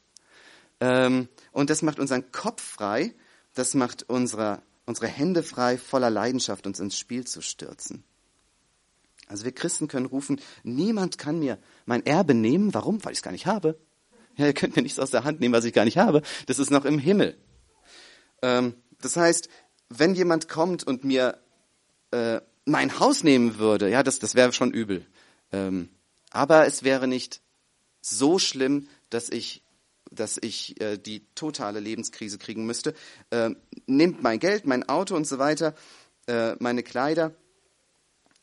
Ähm, 0.80 1.28
und 1.52 1.70
das 1.70 1.82
macht 1.82 1.98
unseren 1.98 2.30
Kopf 2.30 2.62
frei 2.62 3.14
das 3.54 3.74
macht 3.74 4.08
unsere, 4.08 4.62
unsere 4.86 5.06
Hände 5.06 5.42
frei, 5.42 5.76
voller 5.76 6.10
Leidenschaft 6.10 6.66
uns 6.66 6.80
ins 6.80 6.98
Spiel 6.98 7.26
zu 7.26 7.42
stürzen. 7.42 8.04
Also 9.26 9.44
wir 9.44 9.52
Christen 9.52 9.88
können 9.88 10.06
rufen, 10.06 10.40
niemand 10.62 11.18
kann 11.18 11.38
mir 11.38 11.58
mein 11.86 12.04
Erbe 12.04 12.34
nehmen. 12.34 12.74
Warum? 12.74 13.04
Weil 13.04 13.12
ich 13.12 13.18
es 13.18 13.22
gar 13.22 13.32
nicht 13.32 13.46
habe. 13.46 13.78
Ja, 14.36 14.46
ihr 14.46 14.54
könnt 14.54 14.76
mir 14.76 14.82
nichts 14.82 14.98
aus 14.98 15.10
der 15.10 15.24
Hand 15.24 15.40
nehmen, 15.40 15.54
was 15.54 15.64
ich 15.64 15.72
gar 15.72 15.84
nicht 15.84 15.98
habe. 15.98 16.22
Das 16.46 16.58
ist 16.58 16.70
noch 16.70 16.84
im 16.84 16.98
Himmel. 16.98 17.36
Ähm, 18.40 18.74
das 19.00 19.16
heißt, 19.16 19.48
wenn 19.88 20.14
jemand 20.14 20.48
kommt 20.48 20.84
und 20.84 21.04
mir 21.04 21.38
äh, 22.12 22.40
mein 22.64 23.00
Haus 23.00 23.24
nehmen 23.24 23.58
würde, 23.58 23.90
ja, 23.90 24.02
das, 24.02 24.18
das 24.18 24.34
wäre 24.34 24.52
schon 24.52 24.72
übel. 24.72 25.04
Ähm, 25.50 25.88
aber 26.30 26.66
es 26.66 26.82
wäre 26.82 27.08
nicht 27.08 27.40
so 28.00 28.38
schlimm, 28.38 28.88
dass 29.10 29.28
ich 29.28 29.62
dass 30.14 30.38
ich 30.40 30.80
äh, 30.80 30.98
die 30.98 31.24
totale 31.34 31.80
Lebenskrise 31.80 32.38
kriegen 32.38 32.66
müsste. 32.66 32.94
Äh, 33.30 33.50
nehmt 33.86 34.22
mein 34.22 34.38
Geld, 34.38 34.66
mein 34.66 34.88
Auto 34.88 35.16
und 35.16 35.26
so 35.26 35.38
weiter, 35.38 35.74
äh, 36.26 36.54
meine 36.58 36.82
Kleider. 36.82 37.34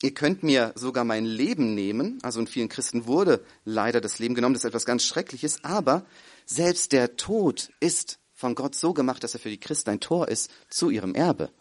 Ihr 0.01 0.13
könnt 0.13 0.43
mir 0.43 0.71
sogar 0.75 1.03
mein 1.03 1.25
Leben 1.25 1.75
nehmen. 1.75 2.19
Also 2.23 2.39
in 2.39 2.47
vielen 2.47 2.69
Christen 2.69 3.05
wurde 3.05 3.43
leider 3.65 3.99
das 4.01 4.19
Leben 4.19 4.33
genommen. 4.33 4.53
Das 4.53 4.63
ist 4.63 4.69
etwas 4.69 4.85
ganz 4.85 5.03
Schreckliches. 5.03 5.63
Aber 5.63 6.05
selbst 6.45 6.93
der 6.93 7.17
Tod 7.17 7.69
ist 7.79 8.19
von 8.33 8.55
Gott 8.55 8.75
so 8.75 8.93
gemacht, 8.93 9.23
dass 9.23 9.33
er 9.33 9.41
für 9.41 9.49
die 9.49 9.59
Christen 9.59 9.89
ein 9.89 9.99
Tor 9.99 10.29
ist 10.29 10.49
zu 10.69 10.89
ihrem 10.89 11.15
Erbe. 11.15 11.51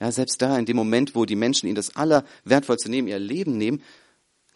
Ja, 0.00 0.10
selbst 0.10 0.40
da, 0.40 0.58
in 0.58 0.64
dem 0.64 0.76
Moment, 0.76 1.14
wo 1.14 1.26
die 1.26 1.36
Menschen 1.36 1.66
ihnen 1.66 1.76
das 1.76 1.94
Allerwertvollste 1.94 2.90
nehmen, 2.90 3.06
ihr 3.06 3.18
Leben 3.18 3.58
nehmen, 3.58 3.82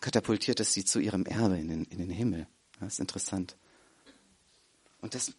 katapultiert 0.00 0.59
es 0.61 0.72
sie 0.72 0.85
zu 0.85 0.98
ihrem 0.98 1.26
Erbe 1.26 1.59
in 1.59 1.68
den, 1.68 1.85
in 1.85 1.98
den 1.98 2.11
Himmel. 2.11 2.46
Das 2.80 2.94
ist 2.94 3.00
interessant. 3.00 3.57
Und 5.00 5.14
das 5.14 5.33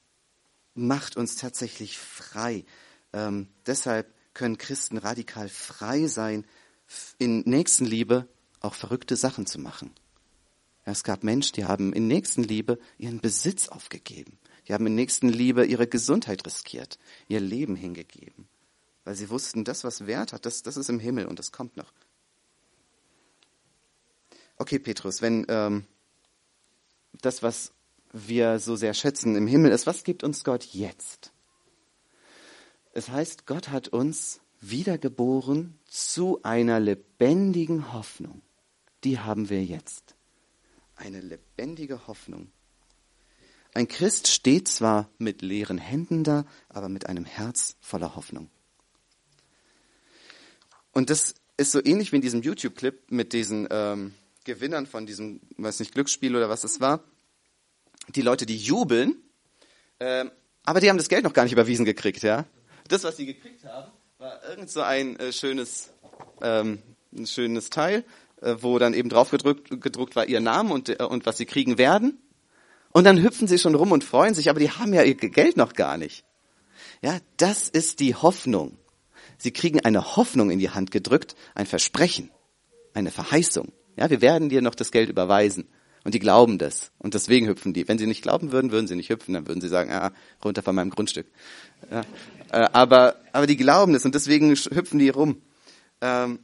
macht 0.75 1.17
uns 1.17 1.37
tatsächlich 1.37 1.97
frei. 1.97 2.65
Ähm, 3.13 3.47
deshalb 3.65 4.13
können 4.33 4.57
Christen 4.57 4.97
radikal 4.97 5.49
frei 5.49 6.05
sein, 6.05 6.45
in 7.17 7.39
Nächstenliebe 7.41 8.27
auch 8.59 8.75
verrückte 8.75 9.15
Sachen 9.15 9.47
zu 9.47 9.59
machen. 9.59 9.91
Ja, 10.85 10.91
es 10.91 11.03
gab 11.03 11.23
Menschen, 11.23 11.55
die 11.55 11.65
haben 11.65 11.93
in 11.93 12.07
Nächstenliebe 12.07 12.77
ihren 12.99 13.21
Besitz 13.21 13.69
aufgegeben. 13.69 14.37
Die 14.67 14.73
haben 14.73 14.85
in 14.85 14.95
Nächstenliebe 14.95 15.65
ihre 15.65 15.87
Gesundheit 15.87 16.45
riskiert, 16.45 16.99
ihr 17.27 17.39
Leben 17.39 17.75
hingegeben. 17.75 18.47
Weil 19.05 19.15
sie 19.15 19.29
wussten, 19.29 19.63
das, 19.63 19.83
was 19.83 20.07
Wert 20.07 20.33
hat, 20.33 20.45
das, 20.45 20.63
das 20.63 20.75
ist 20.77 20.89
im 20.89 20.99
Himmel 20.99 21.27
und 21.27 21.39
das 21.39 21.51
kommt 21.51 21.77
noch. 21.77 21.93
Okay, 24.57 24.79
Petrus, 24.79 25.21
wenn 25.21 25.45
ähm, 25.47 25.85
das, 27.21 27.43
was 27.43 27.71
wir 28.11 28.59
so 28.59 28.75
sehr 28.75 28.93
schätzen, 28.93 29.35
im 29.35 29.47
Himmel 29.47 29.71
ist, 29.71 29.85
was 29.87 30.03
gibt 30.03 30.23
uns 30.23 30.43
Gott 30.43 30.63
jetzt? 30.65 31.31
Es 32.93 33.09
heißt, 33.09 33.45
Gott 33.45 33.69
hat 33.69 33.89
uns 33.89 34.39
wiedergeboren 34.61 35.77
zu 35.85 36.39
einer 36.43 36.79
lebendigen 36.79 37.93
Hoffnung. 37.93 38.41
Die 39.03 39.19
haben 39.19 39.49
wir 39.49 39.63
jetzt. 39.63 40.15
Eine 40.95 41.19
lebendige 41.19 42.07
Hoffnung. 42.07 42.51
Ein 43.73 43.89
Christ 43.89 44.29
steht 44.29 44.69
zwar 44.69 45.09
mit 45.17 45.41
leeren 45.41 45.77
Händen 45.77 46.23
da, 46.23 46.45
aber 46.69 46.87
mit 46.87 47.07
einem 47.07 47.25
Herz 47.25 47.75
voller 47.81 48.15
Hoffnung. 48.15 48.49
Und 50.95 51.09
das 51.09 51.35
ist 51.57 51.73
so 51.73 51.83
ähnlich 51.83 52.13
wie 52.13 52.15
in 52.15 52.21
diesem 52.21 52.41
YouTube-Clip 52.41 53.11
mit 53.11 53.33
diesen 53.33 53.67
ähm, 53.69 54.13
Gewinnern 54.45 54.87
von 54.87 55.05
diesem, 55.05 55.41
weiß 55.57 55.81
nicht, 55.81 55.93
Glücksspiel 55.93 56.33
oder 56.33 56.47
was 56.49 56.63
es 56.63 56.79
war. 56.79 57.03
Die 58.15 58.21
Leute, 58.21 58.45
die 58.45 58.55
jubeln, 58.55 59.17
ähm, 59.99 60.31
aber 60.63 60.79
die 60.79 60.89
haben 60.89 60.97
das 60.97 61.09
Geld 61.09 61.25
noch 61.25 61.33
gar 61.33 61.43
nicht 61.43 61.51
überwiesen 61.51 61.83
gekriegt, 61.83 62.23
ja. 62.23 62.45
Das, 62.87 63.03
was 63.03 63.17
sie 63.17 63.25
gekriegt 63.25 63.65
haben, 63.65 63.91
war 64.19 64.41
irgend 64.49 64.69
so 64.69 64.81
ein 64.81 65.19
äh, 65.19 65.33
schönes, 65.33 65.89
ähm, 66.41 66.79
ein 67.13 67.27
schönes 67.27 67.69
Teil, 67.69 68.05
äh, 68.41 68.55
wo 68.59 68.79
dann 68.79 68.93
eben 68.93 69.09
drauf 69.09 69.31
gedruckt, 69.31 69.81
gedruckt 69.81 70.15
war 70.15 70.27
ihr 70.27 70.39
Name 70.39 70.73
und, 70.73 70.87
äh, 70.87 71.03
und 71.03 71.25
was 71.25 71.37
sie 71.37 71.45
kriegen 71.45 71.77
werden. 71.77 72.21
Und 72.91 73.03
dann 73.03 73.21
hüpfen 73.21 73.49
sie 73.49 73.59
schon 73.59 73.75
rum 73.75 73.91
und 73.91 74.05
freuen 74.05 74.33
sich, 74.33 74.49
aber 74.49 74.61
die 74.61 74.71
haben 74.71 74.93
ja 74.93 75.03
ihr 75.03 75.15
Geld 75.15 75.57
noch 75.57 75.73
gar 75.73 75.97
nicht. 75.97 76.23
Ja, 77.01 77.19
das 77.35 77.67
ist 77.67 77.99
die 77.99 78.15
Hoffnung. 78.15 78.77
Sie 79.37 79.51
kriegen 79.51 79.79
eine 79.81 80.15
Hoffnung 80.15 80.49
in 80.49 80.59
die 80.59 80.69
Hand 80.69 80.91
gedrückt, 80.91 81.35
ein 81.53 81.65
Versprechen, 81.65 82.31
eine 82.93 83.11
Verheißung. 83.11 83.71
Ja, 83.97 84.09
wir 84.09 84.21
werden 84.21 84.49
dir 84.49 84.61
noch 84.61 84.75
das 84.75 84.91
Geld 84.91 85.09
überweisen. 85.09 85.67
Und 86.03 86.13
die 86.13 86.19
glauben 86.19 86.59
das. 86.59 86.91
Und 86.99 87.15
deswegen 87.15 87.47
hüpfen 87.47 87.73
die. 87.73 87.87
Wenn 87.87 87.97
sie 87.97 88.05
nicht 88.05 88.21
glauben 88.21 88.51
würden, 88.51 88.71
würden 88.71 88.87
sie 88.87 88.95
nicht 88.95 89.09
hüpfen. 89.09 89.33
Dann 89.33 89.47
würden 89.47 89.59
sie 89.59 89.67
sagen, 89.67 89.91
ah, 89.91 90.11
runter 90.43 90.61
von 90.61 90.75
meinem 90.75 90.91
Grundstück. 90.91 91.25
Ja, 91.89 92.01
äh, 92.51 92.69
aber, 92.73 93.15
aber 93.33 93.47
die 93.47 93.57
glauben 93.57 93.93
das 93.93 94.05
und 94.05 94.13
deswegen 94.13 94.55
hüpfen 94.55 94.99
die 94.99 95.09
rum. 95.09 95.41
Ähm, 96.01 96.39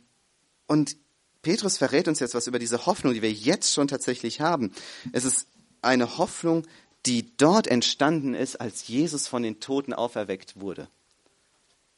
und 0.67 0.97
Petrus 1.43 1.77
verrät 1.77 2.07
uns 2.07 2.19
jetzt 2.19 2.33
was 2.33 2.47
über 2.47 2.57
diese 2.57 2.87
Hoffnung, 2.87 3.13
die 3.13 3.21
wir 3.21 3.31
jetzt 3.31 3.73
schon 3.73 3.87
tatsächlich 3.87 4.41
haben. 4.41 4.71
Es 5.11 5.25
ist 5.25 5.47
eine 5.81 6.17
Hoffnung, 6.17 6.65
die 7.05 7.35
dort 7.37 7.67
entstanden 7.67 8.33
ist, 8.33 8.59
als 8.59 8.87
Jesus 8.87 9.27
von 9.27 9.43
den 9.43 9.59
Toten 9.59 9.93
auferweckt 9.93 10.59
wurde. 10.59 10.87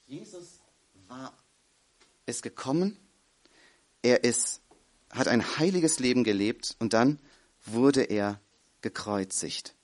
Jesus 0.05 0.59
war, 1.13 1.33
ist 2.25 2.41
gekommen, 2.41 2.97
er 4.01 4.23
ist, 4.23 4.61
hat 5.11 5.27
ein 5.27 5.57
heiliges 5.57 5.99
Leben 5.99 6.23
gelebt 6.23 6.75
und 6.79 6.93
dann 6.93 7.19
wurde 7.65 8.03
er 8.03 8.39
gekreuzigt. 8.81 9.75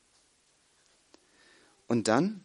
Und 1.88 2.08
dann 2.08 2.44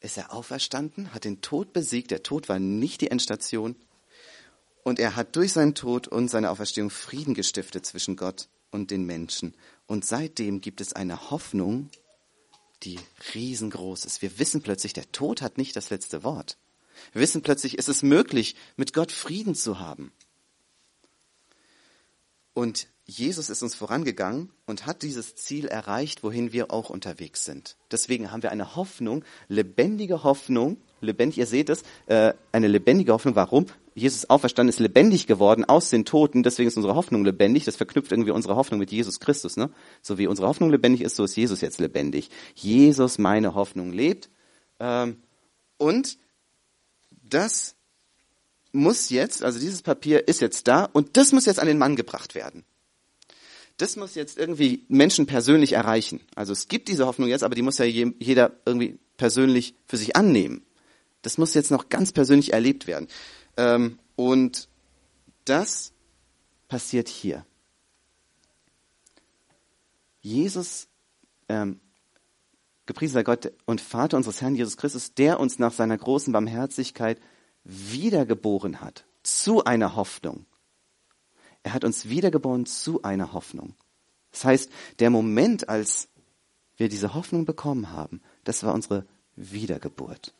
ist 0.00 0.16
er 0.16 0.32
auferstanden, 0.32 1.12
hat 1.14 1.24
den 1.24 1.40
Tod 1.40 1.72
besiegt. 1.72 2.10
Der 2.10 2.22
Tod 2.22 2.48
war 2.48 2.58
nicht 2.58 3.00
die 3.00 3.10
Endstation. 3.10 3.76
Und 4.82 4.98
er 4.98 5.16
hat 5.16 5.36
durch 5.36 5.52
seinen 5.52 5.74
Tod 5.74 6.08
und 6.08 6.28
seine 6.28 6.50
Auferstehung 6.50 6.90
Frieden 6.90 7.34
gestiftet 7.34 7.84
zwischen 7.86 8.16
Gott 8.16 8.48
und 8.70 8.90
den 8.90 9.04
Menschen. 9.04 9.54
Und 9.86 10.04
seitdem 10.04 10.60
gibt 10.60 10.80
es 10.80 10.92
eine 10.92 11.30
Hoffnung, 11.30 11.90
die 12.82 12.98
riesengroß 13.34 14.06
ist. 14.06 14.22
Wir 14.22 14.38
wissen 14.38 14.62
plötzlich, 14.62 14.92
der 14.92 15.10
Tod 15.12 15.42
hat 15.42 15.58
nicht 15.58 15.76
das 15.76 15.90
letzte 15.90 16.22
Wort. 16.24 16.56
Wir 17.12 17.22
wissen 17.22 17.42
plötzlich, 17.42 17.78
es 17.78 17.88
ist 17.88 18.02
möglich, 18.02 18.56
mit 18.76 18.92
Gott 18.92 19.12
Frieden 19.12 19.54
zu 19.54 19.78
haben. 19.78 20.12
Und 22.52 22.88
Jesus 23.06 23.50
ist 23.50 23.62
uns 23.62 23.74
vorangegangen 23.74 24.50
und 24.66 24.86
hat 24.86 25.02
dieses 25.02 25.34
Ziel 25.34 25.66
erreicht, 25.66 26.22
wohin 26.22 26.52
wir 26.52 26.70
auch 26.70 26.90
unterwegs 26.90 27.44
sind. 27.44 27.76
Deswegen 27.90 28.30
haben 28.30 28.42
wir 28.42 28.52
eine 28.52 28.76
Hoffnung, 28.76 29.24
lebendige 29.48 30.22
Hoffnung, 30.22 30.76
lebendig, 31.00 31.38
ihr 31.38 31.46
seht 31.46 31.70
es, 31.70 31.82
äh, 32.06 32.34
eine 32.52 32.68
lebendige 32.68 33.12
Hoffnung. 33.12 33.34
Warum? 33.34 33.66
Jesus 33.94 34.30
auferstanden 34.30 34.68
ist 34.68 34.78
lebendig 34.78 35.26
geworden 35.26 35.64
aus 35.64 35.90
den 35.90 36.04
Toten, 36.04 36.42
deswegen 36.42 36.68
ist 36.68 36.76
unsere 36.76 36.94
Hoffnung 36.94 37.24
lebendig. 37.24 37.64
Das 37.64 37.76
verknüpft 37.76 38.12
irgendwie 38.12 38.30
unsere 38.30 38.54
Hoffnung 38.54 38.78
mit 38.78 38.92
Jesus 38.92 39.18
Christus. 39.18 39.56
Ne? 39.56 39.70
So 40.02 40.16
wie 40.18 40.28
unsere 40.28 40.46
Hoffnung 40.46 40.70
lebendig 40.70 41.00
ist, 41.00 41.16
so 41.16 41.24
ist 41.24 41.36
Jesus 41.36 41.60
jetzt 41.60 41.80
lebendig. 41.80 42.30
Jesus, 42.54 43.18
meine 43.18 43.54
Hoffnung, 43.54 43.92
lebt. 43.92 44.30
Ähm, 44.78 45.16
und 45.78 46.16
das 47.34 47.74
muss 48.72 49.10
jetzt, 49.10 49.42
also 49.42 49.58
dieses 49.58 49.82
Papier 49.82 50.28
ist 50.28 50.40
jetzt 50.40 50.68
da 50.68 50.84
und 50.84 51.16
das 51.16 51.32
muss 51.32 51.46
jetzt 51.46 51.58
an 51.58 51.66
den 51.66 51.78
Mann 51.78 51.96
gebracht 51.96 52.34
werden 52.34 52.64
das 53.80 53.96
muss 53.96 54.14
jetzt 54.14 54.38
irgendwie 54.38 54.84
Menschen 54.88 55.26
persönlich 55.26 55.72
erreichen. 55.72 56.20
Also 56.34 56.52
es 56.52 56.68
gibt 56.68 56.88
diese 56.88 57.06
Hoffnung 57.06 57.28
jetzt, 57.28 57.42
aber 57.42 57.54
die 57.54 57.62
muss 57.62 57.78
ja 57.78 57.86
jeder 57.86 58.52
irgendwie 58.66 58.98
persönlich 59.16 59.74
für 59.86 59.96
sich 59.96 60.16
annehmen. 60.16 60.62
Das 61.22 61.38
muss 61.38 61.54
jetzt 61.54 61.70
noch 61.70 61.88
ganz 61.88 62.12
persönlich 62.12 62.52
erlebt 62.52 62.86
werden. 62.86 63.08
Ähm, 63.56 63.98
und 64.16 64.68
das 65.44 65.92
passiert 66.68 67.08
hier. 67.08 67.46
Jesus, 70.20 70.88
ähm, 71.48 71.80
gepriesen 72.90 73.14
sei 73.14 73.22
Gott 73.22 73.52
und 73.66 73.80
Vater 73.80 74.16
unseres 74.16 74.40
Herrn 74.40 74.56
Jesus 74.56 74.76
Christus, 74.76 75.14
der 75.14 75.38
uns 75.38 75.60
nach 75.60 75.72
seiner 75.72 75.96
großen 75.96 76.32
Barmherzigkeit 76.32 77.20
wiedergeboren 77.62 78.80
hat 78.80 79.04
zu 79.22 79.62
einer 79.62 79.94
Hoffnung, 79.94 80.44
er 81.62 81.72
hat 81.72 81.84
uns 81.84 82.08
wiedergeboren 82.08 82.66
zu 82.66 83.02
einer 83.02 83.32
Hoffnung. 83.32 83.76
Das 84.32 84.44
heißt, 84.44 84.72
der 84.98 85.10
Moment, 85.10 85.68
als 85.68 86.08
wir 86.76 86.88
diese 86.88 87.14
Hoffnung 87.14 87.44
bekommen 87.44 87.92
haben, 87.92 88.22
das 88.42 88.64
war 88.64 88.74
unsere 88.74 89.06
Wiedergeburt. 89.36 90.34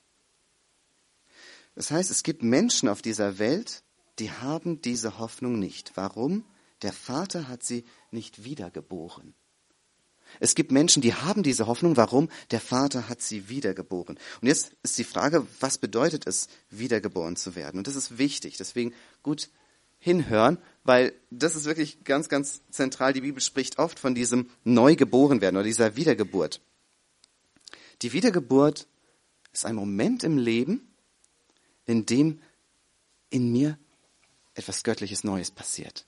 Das 1.77 1.93
heißt, 1.93 2.11
es 2.11 2.25
gibt 2.25 2.43
Menschen 2.43 2.89
auf 2.89 3.01
dieser 3.01 3.39
Welt, 3.39 3.85
die 4.19 4.33
haben 4.33 4.83
diese 4.83 5.21
Hoffnung 5.21 5.61
nicht. 5.61 5.93
Warum? 5.95 6.45
Der 6.83 6.93
Vater 6.93 7.47
hat 7.47 7.63
sie 7.63 7.85
nicht 8.11 8.43
wiedergeboren. 8.43 9.35
Es 10.39 10.55
gibt 10.55 10.71
Menschen, 10.73 11.03
die 11.03 11.15
haben 11.15 11.43
diese 11.43 11.67
Hoffnung. 11.67 11.97
Warum? 11.97 12.29
Der 12.51 12.61
Vater 12.61 13.09
hat 13.09 13.21
sie 13.21 13.49
wiedergeboren. 13.49 14.19
Und 14.41 14.49
jetzt 14.49 14.73
ist 14.83 14.99
die 14.99 15.05
Frage, 15.05 15.47
was 15.59 15.79
bedeutet 15.79 16.27
es, 16.27 16.49
wiedergeboren 16.71 17.37
zu 17.37 17.55
werden? 17.57 17.79
Und 17.79 17.87
das 17.87 17.97
ist 17.97 18.19
wichtig. 18.19 18.57
Deswegen 18.57 18.95
gut 19.23 19.51
hinhören, 19.99 20.59
weil 20.83 21.13
das 21.31 21.55
ist 21.55 21.67
wirklich 21.67 22.05
ganz, 22.05 22.29
ganz 22.29 22.63
zentral. 22.71 23.13
Die 23.13 23.21
Bibel 23.21 23.43
spricht 23.43 23.79
oft 23.79 23.99
von 23.99 24.15
diesem 24.15 24.49
Neugeborenwerden 24.65 25.59
oder 25.59 25.65
dieser 25.65 25.97
Wiedergeburt. 25.97 26.61
Die 28.03 28.13
Wiedergeburt 28.13 28.87
ist 29.53 29.67
ein 29.67 29.75
Moment 29.75 30.25
im 30.25 30.39
Leben, 30.39 30.89
in 31.85 32.07
dem 32.07 32.41
in 33.29 33.53
mir 33.53 33.79
etwas 34.55 34.83
Göttliches 34.83 35.23
Neues 35.23 35.51
passiert. 35.51 36.07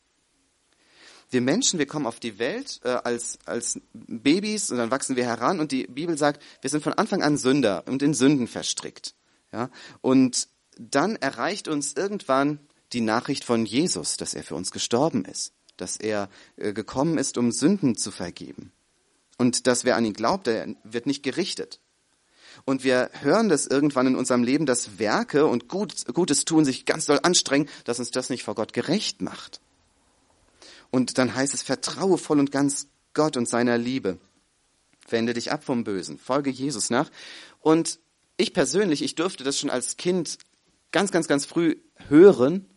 Wir 1.32 1.40
Menschen, 1.40 1.78
wir 1.78 1.86
kommen 1.86 2.06
auf 2.06 2.20
die 2.20 2.38
Welt 2.38 2.80
äh, 2.84 2.90
als, 2.90 3.38
als 3.46 3.80
Babys 3.94 4.70
und 4.70 4.76
dann 4.76 4.90
wachsen 4.90 5.16
wir 5.16 5.24
heran 5.24 5.60
und 5.60 5.72
die 5.72 5.86
Bibel 5.86 6.18
sagt, 6.18 6.42
wir 6.60 6.68
sind 6.68 6.84
von 6.84 6.92
Anfang 6.92 7.22
an 7.22 7.38
Sünder 7.38 7.84
und 7.86 8.02
in 8.02 8.12
Sünden 8.12 8.46
verstrickt. 8.46 9.14
Ja? 9.50 9.70
Und 10.02 10.48
dann 10.78 11.16
erreicht 11.16 11.68
uns 11.68 11.94
irgendwann 11.94 12.58
die 12.92 13.00
Nachricht 13.00 13.44
von 13.44 13.64
Jesus, 13.64 14.18
dass 14.18 14.34
er 14.34 14.42
für 14.42 14.54
uns 14.54 14.72
gestorben 14.72 15.24
ist, 15.24 15.54
dass 15.78 15.96
er 15.96 16.28
äh, 16.56 16.74
gekommen 16.74 17.16
ist, 17.16 17.38
um 17.38 17.50
Sünden 17.50 17.96
zu 17.96 18.10
vergeben. 18.10 18.70
Und 19.38 19.66
dass 19.66 19.84
wer 19.84 19.96
an 19.96 20.04
ihn 20.04 20.12
glaubt, 20.12 20.46
der 20.46 20.76
wird 20.84 21.06
nicht 21.06 21.22
gerichtet. 21.22 21.80
Und 22.66 22.84
wir 22.84 23.10
hören 23.22 23.48
das 23.48 23.66
irgendwann 23.66 24.06
in 24.06 24.16
unserem 24.16 24.42
Leben, 24.42 24.66
dass 24.66 24.98
Werke 24.98 25.46
und 25.46 25.68
Gut, 25.68 26.04
Gutes 26.12 26.44
tun 26.44 26.66
sich 26.66 26.84
ganz 26.84 27.06
doll 27.06 27.20
anstrengen, 27.22 27.70
dass 27.84 27.98
uns 27.98 28.10
das 28.10 28.28
nicht 28.28 28.44
vor 28.44 28.54
Gott 28.54 28.74
gerecht 28.74 29.22
macht. 29.22 29.62
Und 30.92 31.18
dann 31.18 31.34
heißt 31.34 31.54
es, 31.54 31.62
vertraue 31.62 32.18
voll 32.18 32.38
und 32.38 32.52
ganz 32.52 32.86
Gott 33.14 33.36
und 33.36 33.48
seiner 33.48 33.76
Liebe. 33.76 34.18
Wende 35.08 35.34
dich 35.34 35.50
ab 35.50 35.64
vom 35.64 35.82
Bösen, 35.82 36.18
folge 36.18 36.50
Jesus 36.50 36.88
nach. 36.88 37.10
Und 37.58 37.98
ich 38.36 38.52
persönlich, 38.52 39.02
ich 39.02 39.16
durfte 39.16 39.42
das 39.42 39.58
schon 39.58 39.70
als 39.70 39.96
Kind 39.96 40.38
ganz, 40.92 41.10
ganz, 41.10 41.26
ganz 41.26 41.46
früh 41.46 41.78
hören 42.08 42.68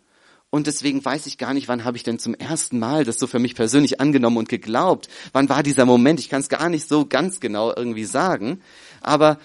und 0.55 0.67
deswegen 0.67 1.03
weiß 1.03 1.25
ich 1.25 1.37
gar 1.37 1.53
nicht, 1.53 1.67
wann 1.67 1.83
habe 1.83 1.97
ich 1.97 2.03
denn 2.03 2.17
zum 2.17 2.33
ersten 2.33 2.79
Mal 2.79 3.03
das 3.03 3.19
so 3.19 3.27
für 3.27 3.39
mich 3.39 3.55
persönlich 3.55 3.99
angenommen 3.99 4.37
und 4.37 4.47
geglaubt. 4.47 5.09
Wann 5.33 5.49
war 5.49 5.63
dieser 5.63 5.83
Moment? 5.83 6.17
Ich 6.21 6.29
kann 6.29 6.39
es 6.39 6.47
gar 6.47 6.69
nicht 6.69 6.87
so 6.87 7.05
ganz 7.05 7.41
genau 7.41 7.73
irgendwie 7.75 8.05
sagen. 8.05 8.61
Aber 9.01 9.37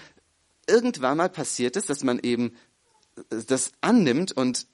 irgendwann 0.69 1.17
mal 1.17 1.27
passiert 1.27 1.75
es, 1.75 1.85
dass 1.85 2.05
man 2.05 2.19
eben 2.19 2.53
das 3.29 3.73
annimmt 3.81 4.31
und 4.31 4.67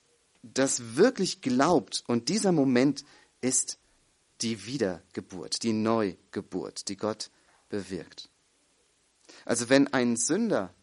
das 0.43 0.95
wirklich 0.95 1.41
glaubt. 1.41 2.03
Und 2.05 2.29
dieser 2.29 2.51
Moment 2.51 3.03
ist 3.41 3.79
die 4.41 4.65
Wiedergeburt, 4.65 5.63
die 5.63 5.73
Neugeburt, 5.73 6.87
die 6.89 6.97
Gott 6.97 7.29
bewirkt. 7.69 8.29
Also 9.45 9.69
wenn 9.69 9.91
ein 9.93 10.15
Sünder 10.15 10.73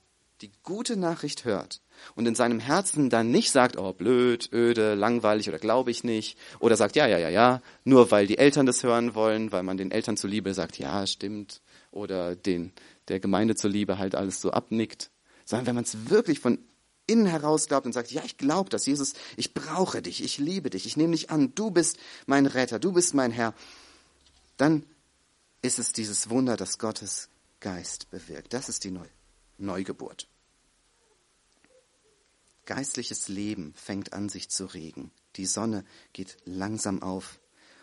die 0.41 0.53
gute 0.63 0.97
Nachricht 0.97 1.45
hört 1.45 1.81
und 2.17 2.27
in 2.27 2.35
seinem 2.35 2.61
Herzen 2.61 3.09
dann 3.09 3.31
nicht 3.31 3.51
sagt, 3.51 3.79
oh 3.79 3.93
blöd, 3.93 4.51
öde, 4.53 4.95
langweilig 4.95 5.49
oder 5.49 5.59
glaube 5.59 5.91
ich 5.91 6.05
nicht, 6.05 6.37
oder 6.59 6.77
sagt, 6.77 6.97
ja, 6.97 7.07
ja, 7.07 7.19
ja, 7.19 7.29
ja, 7.29 7.63
nur 7.85 8.11
weil 8.11 8.27
die 8.27 8.39
Eltern 8.39 8.67
das 8.67 8.83
hören 8.83 9.15
wollen, 9.15 9.53
weil 9.53 9.63
man 9.63 9.77
den 9.77 9.91
Eltern 9.91 10.17
zuliebe 10.17 10.53
sagt, 10.53 10.79
ja, 10.79 11.07
stimmt, 11.07 11.63
oder 11.91 12.37
den, 12.37 12.73
der 13.09 13.21
Gemeinde 13.21 13.55
zuliebe 13.55 13.99
halt 13.99 14.15
alles 14.15 14.41
so 14.41 14.51
abnickt, 14.51 15.11
sondern 15.45 15.67
wenn 15.67 15.75
man 15.77 15.85
es 15.85 16.11
wirklich 16.11 16.41
von 16.41 16.59
innen 17.07 17.27
heraus 17.27 17.69
glaubt 17.69 17.87
und 17.87 17.93
sagt, 17.93 18.11
ja, 18.11 18.23
ich 18.25 18.39
glaube 18.39 18.71
das, 18.71 18.87
Jesus, 18.87 19.15
ich 19.37 19.55
brauche 19.55 20.03
dich, 20.03 20.23
ich 20.23 20.39
liebe 20.39 20.71
dich, 20.71 20.87
ich 20.87 20.97
nehme 20.97 21.13
dich 21.13 21.31
an, 21.31 21.55
du 21.55 21.71
bist 21.71 21.99
mein 22.27 22.47
Retter, 22.47 22.79
du 22.79 22.93
bist 22.93 23.15
mein 23.15 23.31
Herr, 23.31 23.55
dann 24.57 24.85
ist 25.63 25.79
es 25.79 25.93
dieses 25.93 26.31
Wunder, 26.31 26.57
das 26.57 26.79
Gottes 26.79 27.29
Geist 27.61 28.11
bewirkt. 28.11 28.53
Das 28.53 28.69
ist 28.69 28.85
die 28.85 28.91
Neu 28.91 29.07
Neugeburt. 29.57 30.29
Geistliches 32.67 33.29
Leben 33.29 33.73
fängt 33.75 34.13
an, 34.13 34.29
sich 34.29 34.49
zu 34.49 34.67
regen. 34.67 35.11
Die 35.37 35.47
Sonne 35.47 35.85
geht 36.13 36.37
langsam 36.45 37.03
auf. 37.03 37.39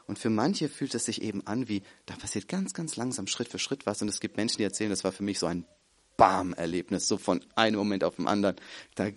Und 0.08 0.20
für 0.20 0.30
manche 0.30 0.70
fühlt 0.70 0.96
es 0.96 1.06
sich 1.06 1.22
eben 1.22 1.46
an, 1.48 1.68
wie 1.68 1.84
da 2.06 2.16
passiert 2.16 2.48
ganz, 2.48 2.74
ganz 2.74 2.96
langsam 2.96 3.28
Schritt 3.28 3.48
für 3.48 3.60
Schritt 3.60 3.86
was. 3.86 4.02
Und 4.02 4.10
es 4.10 4.20
gibt 4.20 4.38
Menschen, 4.38 4.58
die 4.58 4.64
erzählen, 4.64 4.90
das 4.90 5.04
war 5.04 5.12
für 5.12 5.24
mich 5.24 5.40
so 5.40 5.46
ein 5.46 5.66
Bam-Erlebnis, 6.22 7.08
so 7.08 7.18
von 7.18 7.44
einem 7.56 7.78
Moment 7.78 8.04
auf 8.04 8.18
den 8.18 8.28
anderen. 8.28 8.56
Da 8.94 9.10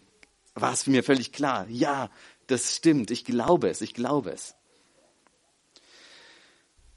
war 0.55 0.73
es 0.73 0.87
mir 0.87 1.05
völlig 1.05 1.33
klar, 1.33 1.67
ja, 1.69 2.11
das 2.47 2.75
stimmt, 2.75 3.11
ich 3.11 3.27
glaube 3.27 3.69
es, 3.69 3.83
ich 3.83 3.93
glaube 3.93 4.31
es. 4.31 4.55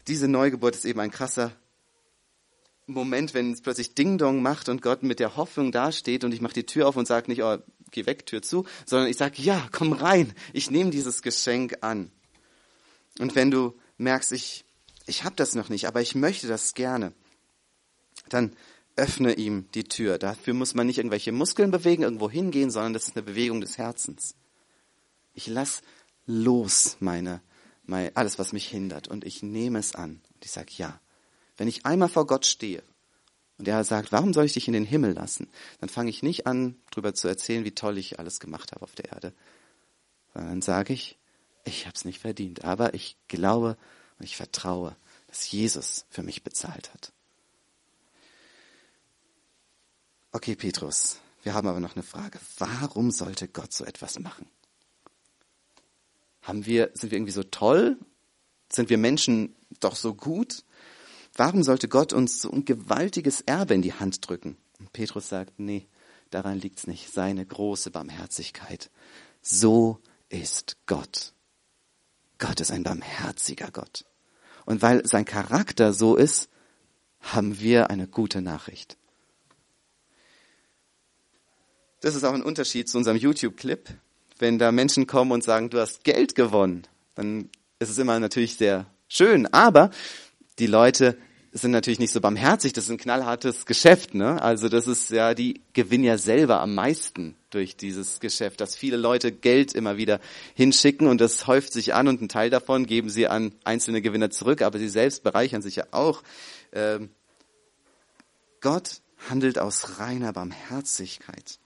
Diese 0.07 0.29
Neugeburt 0.29 0.75
ist 0.75 0.85
eben 0.85 1.01
ein 1.01 1.11
krasser 1.11 1.51
Moment, 2.85 3.33
wenn 3.33 3.51
es 3.51 3.61
plötzlich 3.61 3.95
Ding 3.95 4.17
Dong 4.17 4.41
macht 4.41 4.69
und 4.69 4.81
Gott 4.81 5.03
mit 5.03 5.19
der 5.19 5.35
Hoffnung 5.35 5.73
dasteht 5.73 6.23
und 6.23 6.33
ich 6.33 6.39
mache 6.39 6.53
die 6.53 6.65
Tür 6.65 6.87
auf 6.87 6.95
und 6.95 7.05
sage 7.05 7.29
nicht, 7.29 7.43
oh, 7.43 7.57
geh 7.91 8.05
weg, 8.05 8.25
Tür 8.25 8.41
zu, 8.41 8.65
sondern 8.85 9.09
ich 9.09 9.17
sage, 9.17 9.41
ja, 9.41 9.67
komm 9.73 9.91
rein, 9.91 10.33
ich 10.53 10.71
nehme 10.71 10.89
dieses 10.89 11.21
Geschenk 11.21 11.79
an. 11.81 12.11
Und 13.19 13.35
wenn 13.35 13.51
du 13.51 13.77
merkst, 13.97 14.31
ich, 14.31 14.63
ich 15.05 15.25
habe 15.25 15.35
das 15.35 15.53
noch 15.53 15.67
nicht, 15.67 15.85
aber 15.85 15.99
ich 15.99 16.15
möchte 16.15 16.47
das 16.47 16.75
gerne, 16.75 17.11
dann 18.29 18.55
öffne 18.97 19.33
ihm 19.33 19.69
die 19.73 19.85
Tür. 19.85 20.17
Dafür 20.17 20.53
muss 20.53 20.73
man 20.73 20.87
nicht 20.87 20.97
irgendwelche 20.97 21.31
Muskeln 21.31 21.71
bewegen, 21.71 22.03
irgendwo 22.03 22.29
hingehen, 22.29 22.71
sondern 22.71 22.93
das 22.93 23.07
ist 23.07 23.15
eine 23.15 23.23
Bewegung 23.23 23.61
des 23.61 23.77
Herzens. 23.77 24.35
Ich 25.33 25.47
lass 25.47 25.81
los 26.25 26.97
meine, 26.99 27.41
meine, 27.83 28.15
alles, 28.15 28.37
was 28.37 28.53
mich 28.53 28.67
hindert 28.67 29.07
und 29.07 29.23
ich 29.23 29.43
nehme 29.43 29.79
es 29.79 29.95
an. 29.95 30.21
Und 30.33 30.45
ich 30.45 30.51
sage, 30.51 30.71
ja, 30.77 30.99
wenn 31.55 31.67
ich 31.67 31.85
einmal 31.85 32.09
vor 32.09 32.27
Gott 32.27 32.45
stehe 32.45 32.83
und 33.57 33.67
er 33.67 33.83
sagt, 33.83 34.11
warum 34.11 34.33
soll 34.33 34.45
ich 34.45 34.53
dich 34.53 34.67
in 34.67 34.73
den 34.73 34.85
Himmel 34.85 35.13
lassen, 35.13 35.49
dann 35.79 35.89
fange 35.89 36.09
ich 36.09 36.21
nicht 36.21 36.45
an, 36.45 36.75
darüber 36.91 37.13
zu 37.13 37.27
erzählen, 37.27 37.65
wie 37.65 37.71
toll 37.71 37.97
ich 37.97 38.19
alles 38.19 38.39
gemacht 38.39 38.71
habe 38.71 38.83
auf 38.83 38.95
der 38.95 39.11
Erde, 39.11 39.33
sondern 40.33 40.51
dann 40.51 40.61
sage 40.61 40.93
ich, 40.93 41.17
ich 41.65 41.85
habe 41.85 41.95
es 41.95 42.05
nicht 42.05 42.19
verdient, 42.19 42.63
aber 42.63 42.93
ich 42.93 43.17
glaube 43.27 43.77
und 44.19 44.25
ich 44.25 44.37
vertraue, 44.37 44.95
dass 45.27 45.51
Jesus 45.51 46.05
für 46.09 46.23
mich 46.23 46.43
bezahlt 46.43 46.93
hat. 46.93 47.11
Okay, 50.31 50.55
Petrus, 50.55 51.19
wir 51.43 51.53
haben 51.53 51.67
aber 51.67 51.79
noch 51.79 51.95
eine 51.95 52.03
Frage. 52.03 52.39
Warum 52.57 53.11
sollte 53.11 53.47
Gott 53.47 53.73
so 53.73 53.85
etwas 53.85 54.19
machen? 54.19 54.47
Haben 56.41 56.65
wir, 56.65 56.91
sind 56.93 57.11
wir 57.11 57.17
irgendwie 57.17 57.31
so 57.31 57.43
toll? 57.43 57.97
Sind 58.71 58.89
wir 58.89 58.97
Menschen 58.97 59.55
doch 59.79 59.95
so 59.95 60.13
gut? 60.13 60.63
Warum 61.35 61.63
sollte 61.63 61.87
Gott 61.87 62.13
uns 62.13 62.41
so 62.41 62.51
ein 62.51 62.65
gewaltiges 62.65 63.41
Erbe 63.41 63.75
in 63.75 63.81
die 63.81 63.93
Hand 63.93 64.27
drücken? 64.27 64.57
Und 64.79 64.91
Petrus 64.91 65.29
sagt, 65.29 65.59
nee, 65.59 65.87
daran 66.29 66.59
liegt's 66.59 66.87
nicht. 66.87 67.11
Seine 67.11 67.45
große 67.45 67.91
Barmherzigkeit. 67.91 68.89
So 69.41 69.99
ist 70.29 70.77
Gott. 70.85 71.33
Gott 72.37 72.59
ist 72.59 72.71
ein 72.71 72.83
barmherziger 72.83 73.71
Gott. 73.71 74.05
Und 74.65 74.81
weil 74.81 75.05
sein 75.07 75.25
Charakter 75.25 75.93
so 75.93 76.15
ist, 76.15 76.49
haben 77.21 77.59
wir 77.59 77.89
eine 77.89 78.07
gute 78.07 78.41
Nachricht. 78.41 78.97
Das 82.01 82.15
ist 82.15 82.23
auch 82.23 82.33
ein 82.33 82.43
Unterschied 82.43 82.89
zu 82.89 82.97
unserem 82.97 83.17
YouTube-Clip. 83.17 83.89
Wenn 84.39 84.59
da 84.59 84.71
Menschen 84.71 85.07
kommen 85.07 85.31
und 85.31 85.43
sagen, 85.43 85.69
du 85.69 85.79
hast 85.79 86.03
Geld 86.03 86.35
gewonnen, 86.35 86.83
dann 87.15 87.49
ist 87.79 87.89
es 87.89 87.97
immer 87.97 88.19
natürlich 88.19 88.55
sehr 88.55 88.85
schön. 89.07 89.47
Aber 89.47 89.89
die 90.59 90.67
Leute 90.67 91.17
sind 91.51 91.71
natürlich 91.71 91.99
nicht 91.99 92.11
so 92.11 92.21
barmherzig. 92.21 92.73
Das 92.73 92.85
ist 92.85 92.91
ein 92.91 92.97
knallhartes 92.97 93.65
Geschäft, 93.65 94.13
ne? 94.13 94.41
Also 94.41 94.69
das 94.69 94.87
ist 94.87 95.09
ja, 95.09 95.33
die 95.33 95.61
gewinnen 95.73 96.03
ja 96.03 96.17
selber 96.17 96.59
am 96.61 96.75
meisten 96.75 97.35
durch 97.49 97.75
dieses 97.75 98.19
Geschäft, 98.19 98.61
dass 98.61 98.75
viele 98.75 98.97
Leute 98.97 99.31
Geld 99.31 99.73
immer 99.73 99.97
wieder 99.97 100.19
hinschicken 100.53 101.07
und 101.07 101.21
das 101.21 101.47
häuft 101.47 101.73
sich 101.73 101.93
an 101.93 102.07
und 102.07 102.21
ein 102.21 102.29
Teil 102.29 102.49
davon 102.49 102.85
geben 102.85 103.09
sie 103.09 103.27
an 103.27 103.53
einzelne 103.63 104.01
Gewinner 104.01 104.29
zurück, 104.29 104.61
aber 104.61 104.77
sie 104.79 104.89
selbst 104.89 105.23
bereichern 105.23 105.61
sich 105.61 105.77
ja 105.77 105.85
auch. 105.91 106.21
Ähm, 106.73 107.09
Gott 108.61 109.01
handelt 109.29 109.57
aus 109.57 109.99
reiner 109.99 110.33
Barmherzigkeit. 110.33 111.59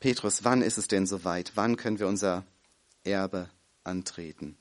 Petrus, 0.00 0.44
wann 0.44 0.62
ist 0.62 0.78
es 0.78 0.88
denn 0.88 1.06
soweit? 1.06 1.52
Wann 1.54 1.76
können 1.76 1.98
wir 1.98 2.06
unser 2.06 2.44
Erbe 3.04 3.48
antreten? 3.84 4.56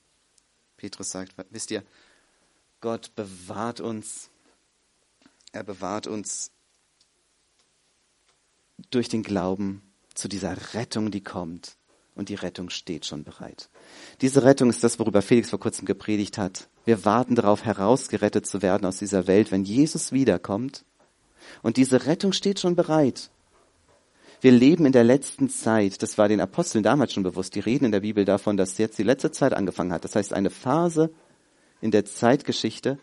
Petrus 0.77 1.11
sagt, 1.11 1.33
wisst 1.49 1.71
ihr, 1.71 1.83
Gott 2.81 3.15
bewahrt 3.15 3.79
uns, 3.79 4.29
er 5.51 5.63
bewahrt 5.63 6.07
uns 6.07 6.51
durch 8.91 9.09
den 9.09 9.23
Glauben 9.23 9.81
zu 10.13 10.27
dieser 10.27 10.73
Rettung, 10.73 11.11
die 11.11 11.23
kommt. 11.23 11.77
Und 12.15 12.29
die 12.29 12.35
Rettung 12.35 12.71
steht 12.71 13.05
schon 13.05 13.23
bereit. 13.23 13.69
Diese 14.21 14.43
Rettung 14.43 14.71
ist 14.71 14.83
das, 14.83 14.97
worüber 14.97 15.21
Felix 15.21 15.51
vor 15.51 15.59
kurzem 15.59 15.85
gepredigt 15.85 16.39
hat. 16.39 16.67
Wir 16.83 17.05
warten 17.05 17.35
darauf, 17.35 17.63
herausgerettet 17.63 18.47
zu 18.47 18.63
werden 18.63 18.87
aus 18.87 18.97
dieser 18.97 19.27
Welt, 19.27 19.51
wenn 19.51 19.63
Jesus 19.63 20.11
wiederkommt. 20.11 20.83
Und 21.61 21.77
diese 21.77 22.07
Rettung 22.07 22.33
steht 22.33 22.59
schon 22.59 22.75
bereit. 22.75 23.29
Wir 24.39 24.51
leben 24.51 24.85
in 24.85 24.91
der 24.91 25.03
letzten 25.03 25.49
Zeit. 25.49 26.01
Das 26.03 26.17
war 26.17 26.27
den 26.27 26.41
Aposteln 26.41 26.83
damals 26.83 27.13
schon 27.13 27.23
bewusst. 27.23 27.55
Die 27.55 27.59
reden 27.59 27.85
in 27.85 27.91
der 27.91 28.01
Bibel 28.01 28.23
davon, 28.23 28.55
dass 28.55 28.77
jetzt 28.77 28.99
die 28.99 29.03
letzte 29.03 29.31
Zeit 29.31 29.53
angefangen 29.53 29.91
hat. 29.91 30.03
Das 30.03 30.15
heißt, 30.15 30.33
eine 30.33 30.51
Phase 30.51 31.11
in 31.81 31.91
der 31.91 32.05
Zeitgeschichte, 32.05 32.99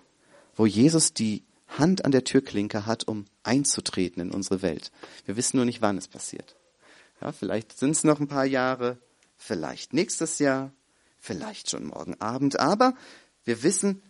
wo 0.54 0.66
Jesus 0.66 1.12
die 1.12 1.44
Hand 1.66 2.04
an 2.04 2.12
der 2.12 2.24
Türklinke 2.24 2.86
hat, 2.86 3.08
um 3.08 3.24
einzutreten 3.42 4.22
in 4.22 4.30
unsere 4.30 4.62
Welt. 4.62 4.92
Wir 5.24 5.36
wissen 5.36 5.56
nur 5.56 5.66
nicht, 5.66 5.82
wann 5.82 5.98
es 5.98 6.08
passiert. 6.08 6.56
Ja, 7.20 7.32
vielleicht 7.32 7.76
sind 7.76 7.90
es 7.90 8.04
noch 8.04 8.20
ein 8.20 8.28
paar 8.28 8.44
Jahre, 8.44 8.98
vielleicht 9.36 9.92
nächstes 9.92 10.38
Jahr, 10.38 10.72
vielleicht 11.18 11.70
schon 11.70 11.86
morgen 11.86 12.20
Abend, 12.20 12.60
aber 12.60 12.94
wir 13.44 13.62
wissen, 13.62 14.02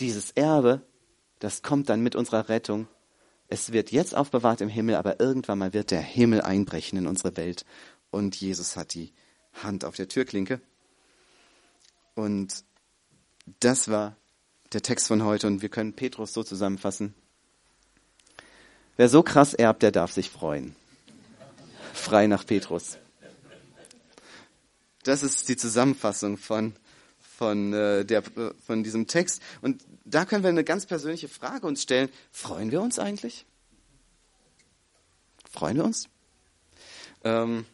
dieses 0.00 0.32
Erbe, 0.32 0.82
das 1.38 1.62
kommt 1.62 1.88
dann 1.88 2.02
mit 2.02 2.14
unserer 2.14 2.48
Rettung 2.48 2.88
es 3.48 3.72
wird 3.72 3.92
jetzt 3.92 4.14
aufbewahrt 4.14 4.60
im 4.60 4.68
Himmel, 4.68 4.96
aber 4.96 5.20
irgendwann 5.20 5.58
mal 5.58 5.72
wird 5.72 5.90
der 5.90 6.00
Himmel 6.00 6.40
einbrechen 6.40 6.98
in 6.98 7.06
unsere 7.06 7.36
Welt. 7.36 7.64
Und 8.10 8.36
Jesus 8.36 8.76
hat 8.76 8.94
die 8.94 9.12
Hand 9.52 9.84
auf 9.84 9.96
der 9.96 10.08
Türklinke. 10.08 10.60
Und 12.14 12.64
das 13.60 13.88
war 13.88 14.16
der 14.72 14.82
Text 14.82 15.08
von 15.08 15.24
heute. 15.24 15.46
Und 15.46 15.62
wir 15.62 15.68
können 15.68 15.94
Petrus 15.94 16.32
so 16.32 16.42
zusammenfassen. 16.42 17.14
Wer 18.96 19.08
so 19.08 19.22
krass 19.22 19.54
erbt, 19.54 19.82
der 19.82 19.92
darf 19.92 20.12
sich 20.12 20.30
freuen. 20.30 20.76
Frei 21.92 22.26
nach 22.26 22.46
Petrus. 22.46 22.98
Das 25.02 25.22
ist 25.22 25.48
die 25.48 25.56
Zusammenfassung 25.56 26.38
von, 26.38 26.74
von, 27.36 27.72
äh, 27.72 28.04
der, 28.04 28.22
von 28.64 28.82
diesem 28.82 29.06
Text. 29.06 29.42
Und 29.60 29.82
da 30.04 30.24
können 30.24 30.42
wir 30.42 30.50
eine 30.50 30.64
ganz 30.64 30.86
persönliche 30.86 31.28
Frage 31.28 31.66
uns 31.66 31.82
stellen. 31.82 32.08
Freuen 32.30 32.70
wir 32.70 32.82
uns 32.82 32.98
eigentlich? 32.98 33.46
Freuen 35.50 35.76
wir 35.76 35.84
uns? 35.84 36.08
Ähm, 37.22 37.64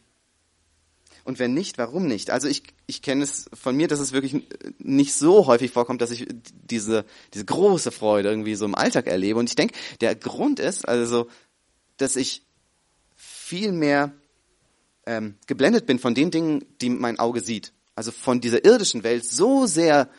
und 1.23 1.39
wenn 1.39 1.53
nicht, 1.53 1.77
warum 1.77 2.07
nicht? 2.07 2.31
Also 2.31 2.47
ich, 2.47 2.63
ich 2.87 3.01
kenne 3.01 3.23
es 3.23 3.49
von 3.53 3.75
mir, 3.75 3.87
dass 3.87 3.99
es 3.99 4.11
wirklich 4.11 4.43
nicht 4.79 5.13
so 5.13 5.45
häufig 5.45 5.71
vorkommt, 5.71 6.01
dass 6.01 6.11
ich 6.11 6.27
diese, 6.63 7.05
diese 7.33 7.45
große 7.45 7.91
Freude 7.91 8.29
irgendwie 8.29 8.55
so 8.55 8.65
im 8.65 8.75
Alltag 8.75 9.07
erlebe. 9.07 9.39
Und 9.39 9.49
ich 9.49 9.55
denke, 9.55 9.75
der 9.99 10.15
Grund 10.15 10.59
ist 10.59 10.87
also, 10.87 11.27
dass 11.97 12.15
ich 12.15 12.43
viel 13.15 13.71
mehr 13.71 14.13
ähm, 15.05 15.35
geblendet 15.47 15.85
bin 15.85 15.99
von 15.99 16.15
den 16.15 16.31
Dingen, 16.31 16.65
die 16.81 16.89
mein 16.89 17.19
Auge 17.19 17.41
sieht. 17.41 17.73
Also 17.93 18.11
von 18.11 18.41
dieser 18.41 18.65
irdischen 18.65 19.03
Welt 19.03 19.25
so 19.25 19.67
sehr 19.67 20.09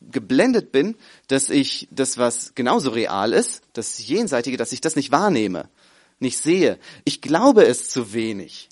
geblendet 0.00 0.72
bin, 0.72 0.96
dass 1.28 1.50
ich 1.50 1.88
das, 1.90 2.18
was 2.18 2.54
genauso 2.54 2.90
real 2.90 3.32
ist, 3.32 3.62
das 3.72 4.06
Jenseitige, 4.06 4.56
dass 4.56 4.72
ich 4.72 4.80
das 4.80 4.96
nicht 4.96 5.12
wahrnehme, 5.12 5.68
nicht 6.18 6.38
sehe. 6.38 6.78
Ich 7.04 7.20
glaube 7.20 7.64
es 7.64 7.88
zu 7.88 8.12
wenig. 8.12 8.68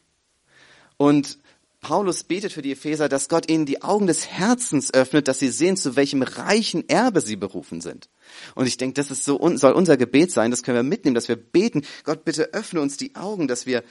Und 0.97 1.39
Paulus 1.81 2.25
betet 2.25 2.53
für 2.53 2.61
die 2.61 2.73
Epheser, 2.73 3.09
dass 3.09 3.31
Gott 3.31 3.51
ihnen 3.51 3.65
die 3.65 3.81
Augen 3.81 4.07
des 4.07 4.27
Herzens 4.27 4.93
öffnet, 4.93 5.29
dass 5.29 5.39
sie 5.39 5.49
sehen, 5.49 5.77
zu 5.79 5.97
welchem 5.97 6.23
reichen 6.23 6.87
Erbe 6.89 7.23
sie 7.23 7.37
berufen 7.37 7.81
sind. 7.81 8.11
Und 8.55 8.67
ich 8.67 8.77
denke, 8.77 8.95
das 8.95 9.11
ist 9.11 9.25
so, 9.25 9.41
soll 9.57 9.73
unser 9.73 9.97
Gebet 9.97 10.31
sein, 10.31 10.51
das 10.51 10.63
können 10.63 10.77
wir 10.77 10.83
mitnehmen, 10.83 11.15
dass 11.15 11.29
wir 11.29 11.37
beten, 11.37 11.87
Gott 12.05 12.25
bitte 12.25 12.53
öffne 12.53 12.83
uns 12.83 12.99
die 12.99 13.15
Augen, 13.15 13.49
dass 13.49 13.65
wir 13.65 13.83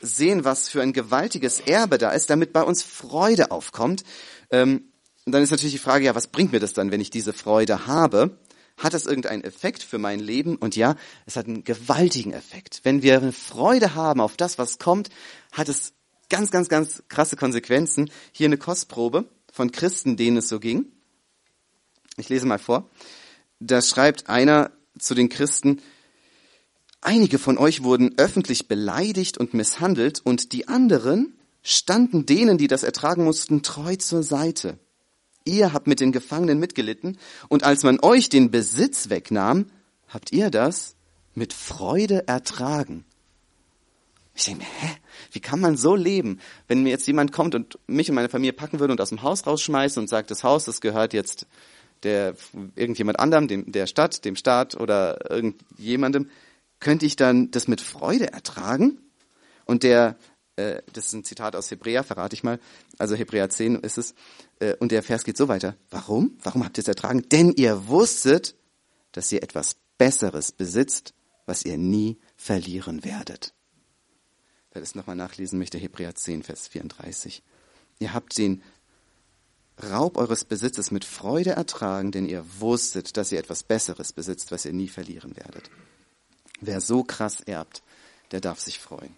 sehen, 0.00 0.44
was 0.44 0.68
für 0.68 0.82
ein 0.82 0.92
gewaltiges 0.92 1.60
Erbe 1.60 1.98
da 1.98 2.10
ist, 2.10 2.30
damit 2.30 2.52
bei 2.52 2.62
uns 2.62 2.82
Freude 2.82 3.52
aufkommt. 3.52 4.02
Ähm, 4.50 4.88
und 5.26 5.32
dann 5.32 5.42
ist 5.42 5.50
natürlich 5.50 5.74
die 5.74 5.78
Frage, 5.78 6.04
ja, 6.04 6.14
was 6.14 6.28
bringt 6.28 6.52
mir 6.52 6.60
das 6.60 6.72
dann, 6.72 6.92
wenn 6.92 7.00
ich 7.00 7.10
diese 7.10 7.32
Freude 7.32 7.88
habe? 7.88 8.38
Hat 8.76 8.94
das 8.94 9.06
irgendeinen 9.06 9.42
Effekt 9.42 9.82
für 9.82 9.98
mein 9.98 10.20
Leben? 10.20 10.54
Und 10.54 10.76
ja, 10.76 10.94
es 11.26 11.34
hat 11.34 11.46
einen 11.46 11.64
gewaltigen 11.64 12.32
Effekt. 12.32 12.80
Wenn 12.84 13.02
wir 13.02 13.32
Freude 13.32 13.96
haben 13.96 14.20
auf 14.20 14.36
das, 14.36 14.56
was 14.56 14.78
kommt, 14.78 15.10
hat 15.50 15.68
es 15.68 15.94
ganz, 16.28 16.52
ganz, 16.52 16.68
ganz 16.68 17.02
krasse 17.08 17.34
Konsequenzen. 17.34 18.08
Hier 18.30 18.46
eine 18.46 18.56
Kostprobe 18.56 19.28
von 19.50 19.72
Christen, 19.72 20.16
denen 20.16 20.36
es 20.36 20.48
so 20.48 20.60
ging. 20.60 20.92
Ich 22.18 22.28
lese 22.28 22.46
mal 22.46 22.60
vor. 22.60 22.88
Da 23.58 23.82
schreibt 23.82 24.28
einer 24.28 24.70
zu 24.96 25.14
den 25.14 25.28
Christen, 25.28 25.82
einige 27.00 27.40
von 27.40 27.58
euch 27.58 27.82
wurden 27.82 28.16
öffentlich 28.16 28.68
beleidigt 28.68 29.38
und 29.38 29.54
misshandelt 29.54 30.20
und 30.24 30.52
die 30.52 30.68
anderen 30.68 31.36
standen 31.64 32.26
denen, 32.26 32.58
die 32.58 32.68
das 32.68 32.84
ertragen 32.84 33.24
mussten, 33.24 33.64
treu 33.64 33.96
zur 33.96 34.22
Seite. 34.22 34.78
Ihr 35.46 35.72
habt 35.72 35.86
mit 35.86 36.00
den 36.00 36.12
Gefangenen 36.12 36.58
mitgelitten 36.58 37.18
und 37.48 37.64
als 37.64 37.82
man 37.82 37.98
euch 38.02 38.28
den 38.28 38.50
Besitz 38.50 39.08
wegnahm, 39.08 39.66
habt 40.08 40.32
ihr 40.32 40.50
das 40.50 40.96
mit 41.34 41.52
Freude 41.52 42.28
ertragen. 42.28 43.04
Ich 44.34 44.44
denke 44.44 44.64
mir, 44.64 44.68
hä? 44.80 44.96
Wie 45.32 45.40
kann 45.40 45.60
man 45.60 45.76
so 45.76 45.94
leben? 45.94 46.40
Wenn 46.68 46.82
mir 46.82 46.90
jetzt 46.90 47.06
jemand 47.06 47.32
kommt 47.32 47.54
und 47.54 47.78
mich 47.86 48.10
und 48.10 48.14
meine 48.14 48.28
Familie 48.28 48.52
packen 48.52 48.80
würde 48.80 48.92
und 48.92 49.00
aus 49.00 49.08
dem 49.08 49.22
Haus 49.22 49.46
rausschmeißen 49.46 50.00
und 50.00 50.08
sagt, 50.08 50.30
das 50.30 50.44
Haus, 50.44 50.66
das 50.66 50.80
gehört 50.80 51.14
jetzt 51.14 51.46
der, 52.02 52.34
irgendjemand 52.74 53.18
anderem, 53.18 53.48
dem, 53.48 53.72
der 53.72 53.86
Stadt, 53.86 54.24
dem 54.24 54.36
Staat 54.36 54.74
oder 54.74 55.30
irgendjemandem, 55.30 56.28
könnte 56.80 57.06
ich 57.06 57.16
dann 57.16 57.50
das 57.50 57.68
mit 57.68 57.80
Freude 57.80 58.32
ertragen? 58.32 58.98
Und 59.64 59.82
der, 59.82 60.16
äh, 60.56 60.82
das 60.92 61.06
ist 61.06 61.12
ein 61.12 61.24
Zitat 61.24 61.54
aus 61.54 61.70
Hebräer, 61.70 62.02
verrate 62.02 62.34
ich 62.34 62.42
mal, 62.42 62.58
also 62.98 63.14
Hebräer 63.14 63.48
10 63.48 63.76
ist 63.76 63.98
es, 63.98 64.14
äh, 64.58 64.74
und 64.76 64.92
der 64.92 65.02
Vers 65.02 65.24
geht 65.24 65.36
so 65.36 65.48
weiter. 65.48 65.76
Warum? 65.90 66.36
Warum 66.42 66.64
habt 66.64 66.78
ihr 66.78 66.82
es 66.82 66.88
ertragen? 66.88 67.28
Denn 67.28 67.52
ihr 67.52 67.88
wusstet, 67.88 68.56
dass 69.12 69.30
ihr 69.32 69.42
etwas 69.42 69.76
Besseres 69.98 70.52
besitzt, 70.52 71.14
was 71.46 71.64
ihr 71.64 71.78
nie 71.78 72.18
verlieren 72.36 73.04
werdet. 73.04 73.54
Wer 74.72 74.80
das 74.80 74.94
nochmal 74.94 75.16
nachlesen 75.16 75.58
möchte, 75.58 75.78
Hebräer 75.78 76.14
10, 76.14 76.42
Vers 76.42 76.68
34. 76.68 77.42
Ihr 77.98 78.12
habt 78.12 78.36
den 78.36 78.62
Raub 79.82 80.16
eures 80.16 80.44
Besitzes 80.44 80.90
mit 80.90 81.04
Freude 81.04 81.50
ertragen, 81.50 82.12
denn 82.12 82.26
ihr 82.26 82.44
wusstet, 82.60 83.16
dass 83.16 83.30
ihr 83.32 83.38
etwas 83.38 83.62
Besseres 83.62 84.12
besitzt, 84.12 84.50
was 84.50 84.64
ihr 84.64 84.72
nie 84.72 84.88
verlieren 84.88 85.36
werdet. 85.36 85.70
Wer 86.60 86.80
so 86.80 87.04
krass 87.04 87.40
erbt, 87.40 87.82
der 88.32 88.40
darf 88.40 88.58
sich 88.58 88.78
freuen. 88.78 89.14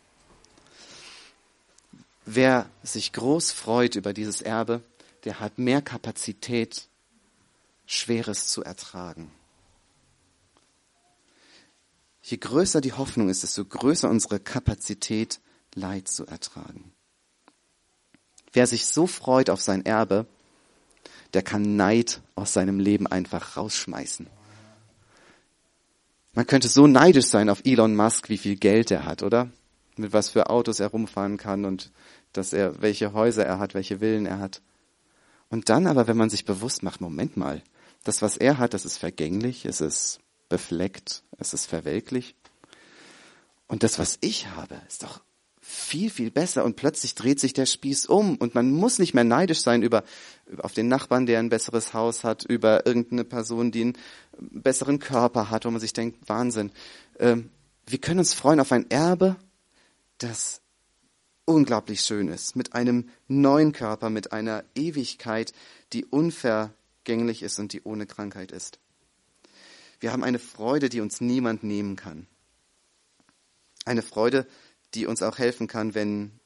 Wer 2.31 2.69
sich 2.83 3.15
groß 3.15 3.53
freut 3.53 3.95
über 3.97 4.13
dieses 4.13 4.43
Erbe, 4.43 4.83
der 5.25 5.41
hat 5.41 5.57
mehr 5.57 5.81
Kapazität, 5.81 6.87
Schweres 7.87 8.49
zu 8.49 8.63
ertragen. 8.63 9.31
Je 12.21 12.37
größer 12.37 12.83
die 12.83 12.93
Hoffnung 12.93 13.31
ist, 13.31 13.45
desto 13.45 13.65
größer 13.65 14.11
unsere 14.11 14.41
Kapazität, 14.41 15.41
Leid 15.75 16.09
zu 16.09 16.27
ertragen. 16.27 16.93
Wer 18.53 18.67
sich 18.67 18.85
so 18.89 19.07
freut 19.07 19.49
auf 19.49 19.63
sein 19.63 19.87
Erbe, 19.87 20.27
der 21.33 21.41
kann 21.41 21.77
Neid 21.77 22.21
aus 22.35 22.53
seinem 22.53 22.79
Leben 22.79 23.07
einfach 23.07 23.57
rausschmeißen. 23.57 24.27
Man 26.35 26.47
könnte 26.47 26.69
so 26.69 26.87
neidisch 26.87 27.29
sein 27.29 27.49
auf 27.49 27.63
Elon 27.65 27.97
Musk, 27.97 28.29
wie 28.29 28.37
viel 28.37 28.57
Geld 28.57 28.91
er 28.91 29.07
hat, 29.07 29.23
oder? 29.23 29.51
Mit 29.99 30.13
was 30.13 30.31
für 30.31 30.51
Autos 30.51 30.81
er 30.81 30.89
rumfahren 30.89 31.37
kann 31.37 31.65
und 31.65 31.91
dass 32.33 32.53
er, 32.53 32.81
welche 32.81 33.13
Häuser 33.13 33.45
er 33.45 33.59
hat, 33.59 33.75
welche 33.75 33.99
Villen 33.99 34.27
er 34.27 34.39
hat. 34.39 34.63
Und 35.51 35.69
dann 35.69 35.87
aber, 35.87 36.07
wenn 36.07 36.17
man 36.17 36.31
sich 36.31 36.45
bewusst 36.45 36.83
macht, 36.83 37.01
Moment 37.01 37.37
mal, 37.37 37.63
das, 38.05 38.23
was 38.23 38.37
er 38.37 38.59
hat, 38.59 38.75
das 38.75 38.85
ist 38.85 38.99
vergänglich, 38.99 39.65
es 39.65 39.81
ist 39.81 40.21
befleckt, 40.49 41.23
es 41.39 41.53
ist 41.53 41.67
verwelklich. 41.67 42.35
Und 43.67 43.83
das, 43.83 43.99
was 43.99 44.19
ich 44.21 44.49
habe, 44.49 44.81
ist 44.89 45.03
doch 45.03 45.21
viel, 45.61 46.09
viel 46.09 46.31
besser 46.31 46.65
und 46.65 46.77
plötzlich 46.77 47.15
dreht 47.15 47.39
sich 47.39 47.53
der 47.53 47.67
Spieß 47.67 48.07
um 48.07 48.37
und 48.37 48.55
man 48.55 48.71
muss 48.71 48.99
nicht 48.99 49.13
mehr 49.13 49.25
neidisch 49.25 49.61
sein 49.61 49.83
über, 49.83 50.03
auf 50.59 50.73
den 50.73 50.89
Nachbarn, 50.89 51.27
der 51.27 51.39
ein 51.39 51.51
besseres 51.51 51.93
Haus 51.93 52.25
hat, 52.25 52.45
über 52.45 52.87
irgendeine 52.87 53.25
Person, 53.25 53.71
die 53.71 53.83
einen 53.83 53.99
besseren 54.39 54.99
Körper 54.99 55.51
hat, 55.51 55.67
wo 55.67 55.71
man 55.71 55.81
sich 55.81 55.93
denkt, 55.93 56.27
Wahnsinn. 56.27 56.73
Ähm, 57.19 57.51
wir 57.87 57.99
können 57.99 58.21
uns 58.21 58.33
freuen 58.33 58.61
auf 58.61 58.73
ein 58.73 58.91
Erbe, 58.91 59.37
das 60.19 60.61
unglaublich 61.45 62.03
schön 62.03 62.29
ist, 62.29 62.57
mit 62.57 62.75
einem 62.75 63.09
neuen 63.27 63.73
Körper, 63.73 64.11
mit 64.11 64.33
einer 64.33 64.65
Ewigkeit, 64.75 65.53
die 65.93 66.05
unvergänglich 66.05 67.43
ist 67.43 67.59
und 67.59 67.73
die 67.73 67.83
ohne 67.83 68.07
Krankheit 68.07 68.53
ist. 68.53 68.79
Wir 70.01 70.13
haben 70.13 70.23
eine 70.23 70.39
Freude, 70.39 70.89
die 70.89 71.01
uns 71.01 71.21
niemand 71.21 71.65
nehmen 71.65 71.97
kann. 71.97 72.27
Eine 73.85 74.03
Freude, 74.03 74.47
die 74.95 75.07
uns 75.07 75.23
auch 75.23 75.39
helfen 75.39 75.67
kann, 75.67 75.95
wenn 75.95 76.39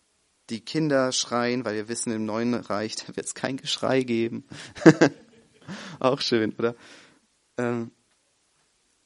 die 0.51 0.61
Kinder 0.61 1.13
schreien, 1.13 1.65
weil 1.65 1.75
wir 1.75 1.89
wissen, 1.89 2.13
im 2.13 2.25
neuen 2.25 2.55
Reich, 2.55 2.97
wird 3.09 3.27
es 3.27 3.35
kein 3.35 3.57
Geschrei 3.57 4.03
geben. 4.03 4.45
auch 5.99 6.21
schön, 6.21 6.55
oder? 6.59 6.77
Ähm, 7.57 7.91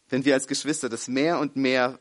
wenn 0.08 0.24
wir 0.24 0.34
als 0.34 0.46
Geschwister 0.46 0.88
das 0.88 1.08
mehr 1.08 1.40
und 1.40 1.56
mehr 1.56 1.98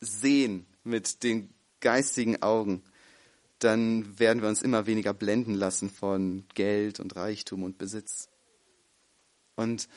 sehen 0.00 0.66
mit 0.82 1.22
den 1.22 1.53
geistigen 1.84 2.42
Augen, 2.42 2.82
dann 3.60 4.18
werden 4.18 4.42
wir 4.42 4.48
uns 4.48 4.62
immer 4.62 4.86
weniger 4.86 5.14
blenden 5.14 5.54
lassen 5.54 5.90
von 5.90 6.44
Geld 6.54 6.98
und 6.98 7.14
Reichtum 7.14 7.62
und 7.62 7.78
Besitz. 7.78 8.28
Und 9.54 9.88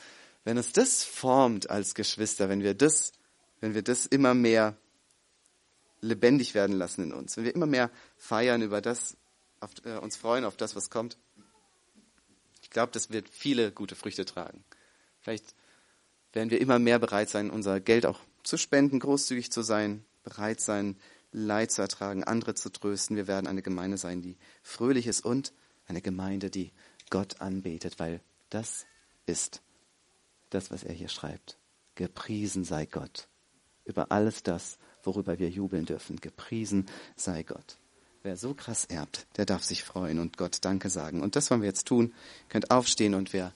wenn 0.44 0.58
uns 0.58 0.72
das 0.72 1.02
formt 1.02 1.68
als 1.70 1.94
Geschwister, 1.94 2.48
wenn 2.48 2.62
wir 2.62 2.74
das, 2.74 3.12
wenn 3.60 3.74
wir 3.74 3.82
das 3.82 4.06
immer 4.06 4.34
mehr 4.34 4.76
lebendig 6.00 6.54
werden 6.54 6.76
lassen 6.76 7.04
in 7.04 7.12
uns. 7.12 7.36
Wenn 7.36 7.44
wir 7.44 7.54
immer 7.54 7.66
mehr 7.66 7.90
feiern 8.16 8.62
über 8.62 8.80
das, 8.80 9.16
auf, 9.60 9.70
äh, 9.84 9.96
uns 9.96 10.16
freuen 10.16 10.44
auf 10.44 10.56
das, 10.56 10.76
was 10.76 10.90
kommt. 10.90 11.18
Ich 12.62 12.70
glaube, 12.70 12.92
das 12.92 13.10
wird 13.10 13.28
viele 13.28 13.72
gute 13.72 13.96
Früchte 13.96 14.24
tragen. 14.24 14.62
Vielleicht 15.20 15.54
werden 16.32 16.50
wir 16.50 16.60
immer 16.60 16.78
mehr 16.78 16.98
bereit 16.98 17.30
sein, 17.30 17.50
unser 17.50 17.80
Geld 17.80 18.06
auch 18.06 18.20
zu 18.44 18.56
spenden, 18.56 19.00
großzügig 19.00 19.50
zu 19.50 19.62
sein, 19.62 20.04
bereit 20.22 20.60
sein, 20.60 20.96
Leid 21.32 21.70
zu 21.70 21.82
ertragen, 21.82 22.24
andere 22.24 22.54
zu 22.54 22.70
trösten. 22.70 23.16
Wir 23.16 23.26
werden 23.26 23.46
eine 23.46 23.62
Gemeinde 23.62 23.98
sein, 23.98 24.22
die 24.22 24.36
fröhlich 24.62 25.06
ist 25.06 25.24
und 25.24 25.52
eine 25.86 26.00
Gemeinde, 26.00 26.50
die 26.50 26.72
Gott 27.10 27.40
anbetet, 27.40 27.98
weil 27.98 28.20
das 28.50 28.86
ist 29.26 29.62
das, 30.50 30.70
was 30.70 30.84
er 30.84 30.94
hier 30.94 31.08
schreibt. 31.08 31.58
Gepriesen 31.94 32.64
sei 32.64 32.86
Gott 32.86 33.28
über 33.88 34.12
alles 34.12 34.42
das, 34.42 34.78
worüber 35.02 35.38
wir 35.38 35.48
jubeln 35.48 35.86
dürfen. 35.86 36.20
Gepriesen 36.20 36.86
sei 37.16 37.42
Gott. 37.42 37.78
Wer 38.22 38.36
so 38.36 38.52
krass 38.52 38.84
erbt, 38.84 39.26
der 39.36 39.46
darf 39.46 39.64
sich 39.64 39.82
freuen 39.82 40.18
und 40.18 40.36
Gott 40.36 40.58
Danke 40.60 40.90
sagen. 40.90 41.22
Und 41.22 41.36
das 41.36 41.50
wollen 41.50 41.62
wir 41.62 41.68
jetzt 41.68 41.86
tun. 41.86 42.06
Ihr 42.06 42.48
könnt 42.50 42.70
aufstehen 42.70 43.14
und 43.14 43.32
wer 43.32 43.52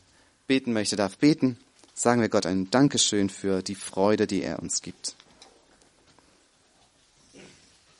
beten 0.46 0.72
möchte, 0.72 0.96
darf 0.96 1.18
beten. 1.18 1.58
Sagen 1.94 2.22
wir 2.22 2.30
Gott 2.30 2.46
ein 2.46 2.70
Dankeschön 2.70 3.28
für 3.28 3.62
die 3.62 3.74
Freude, 3.74 4.26
die 4.26 4.42
er 4.42 4.60
uns 4.60 4.80
gibt. 4.80 5.16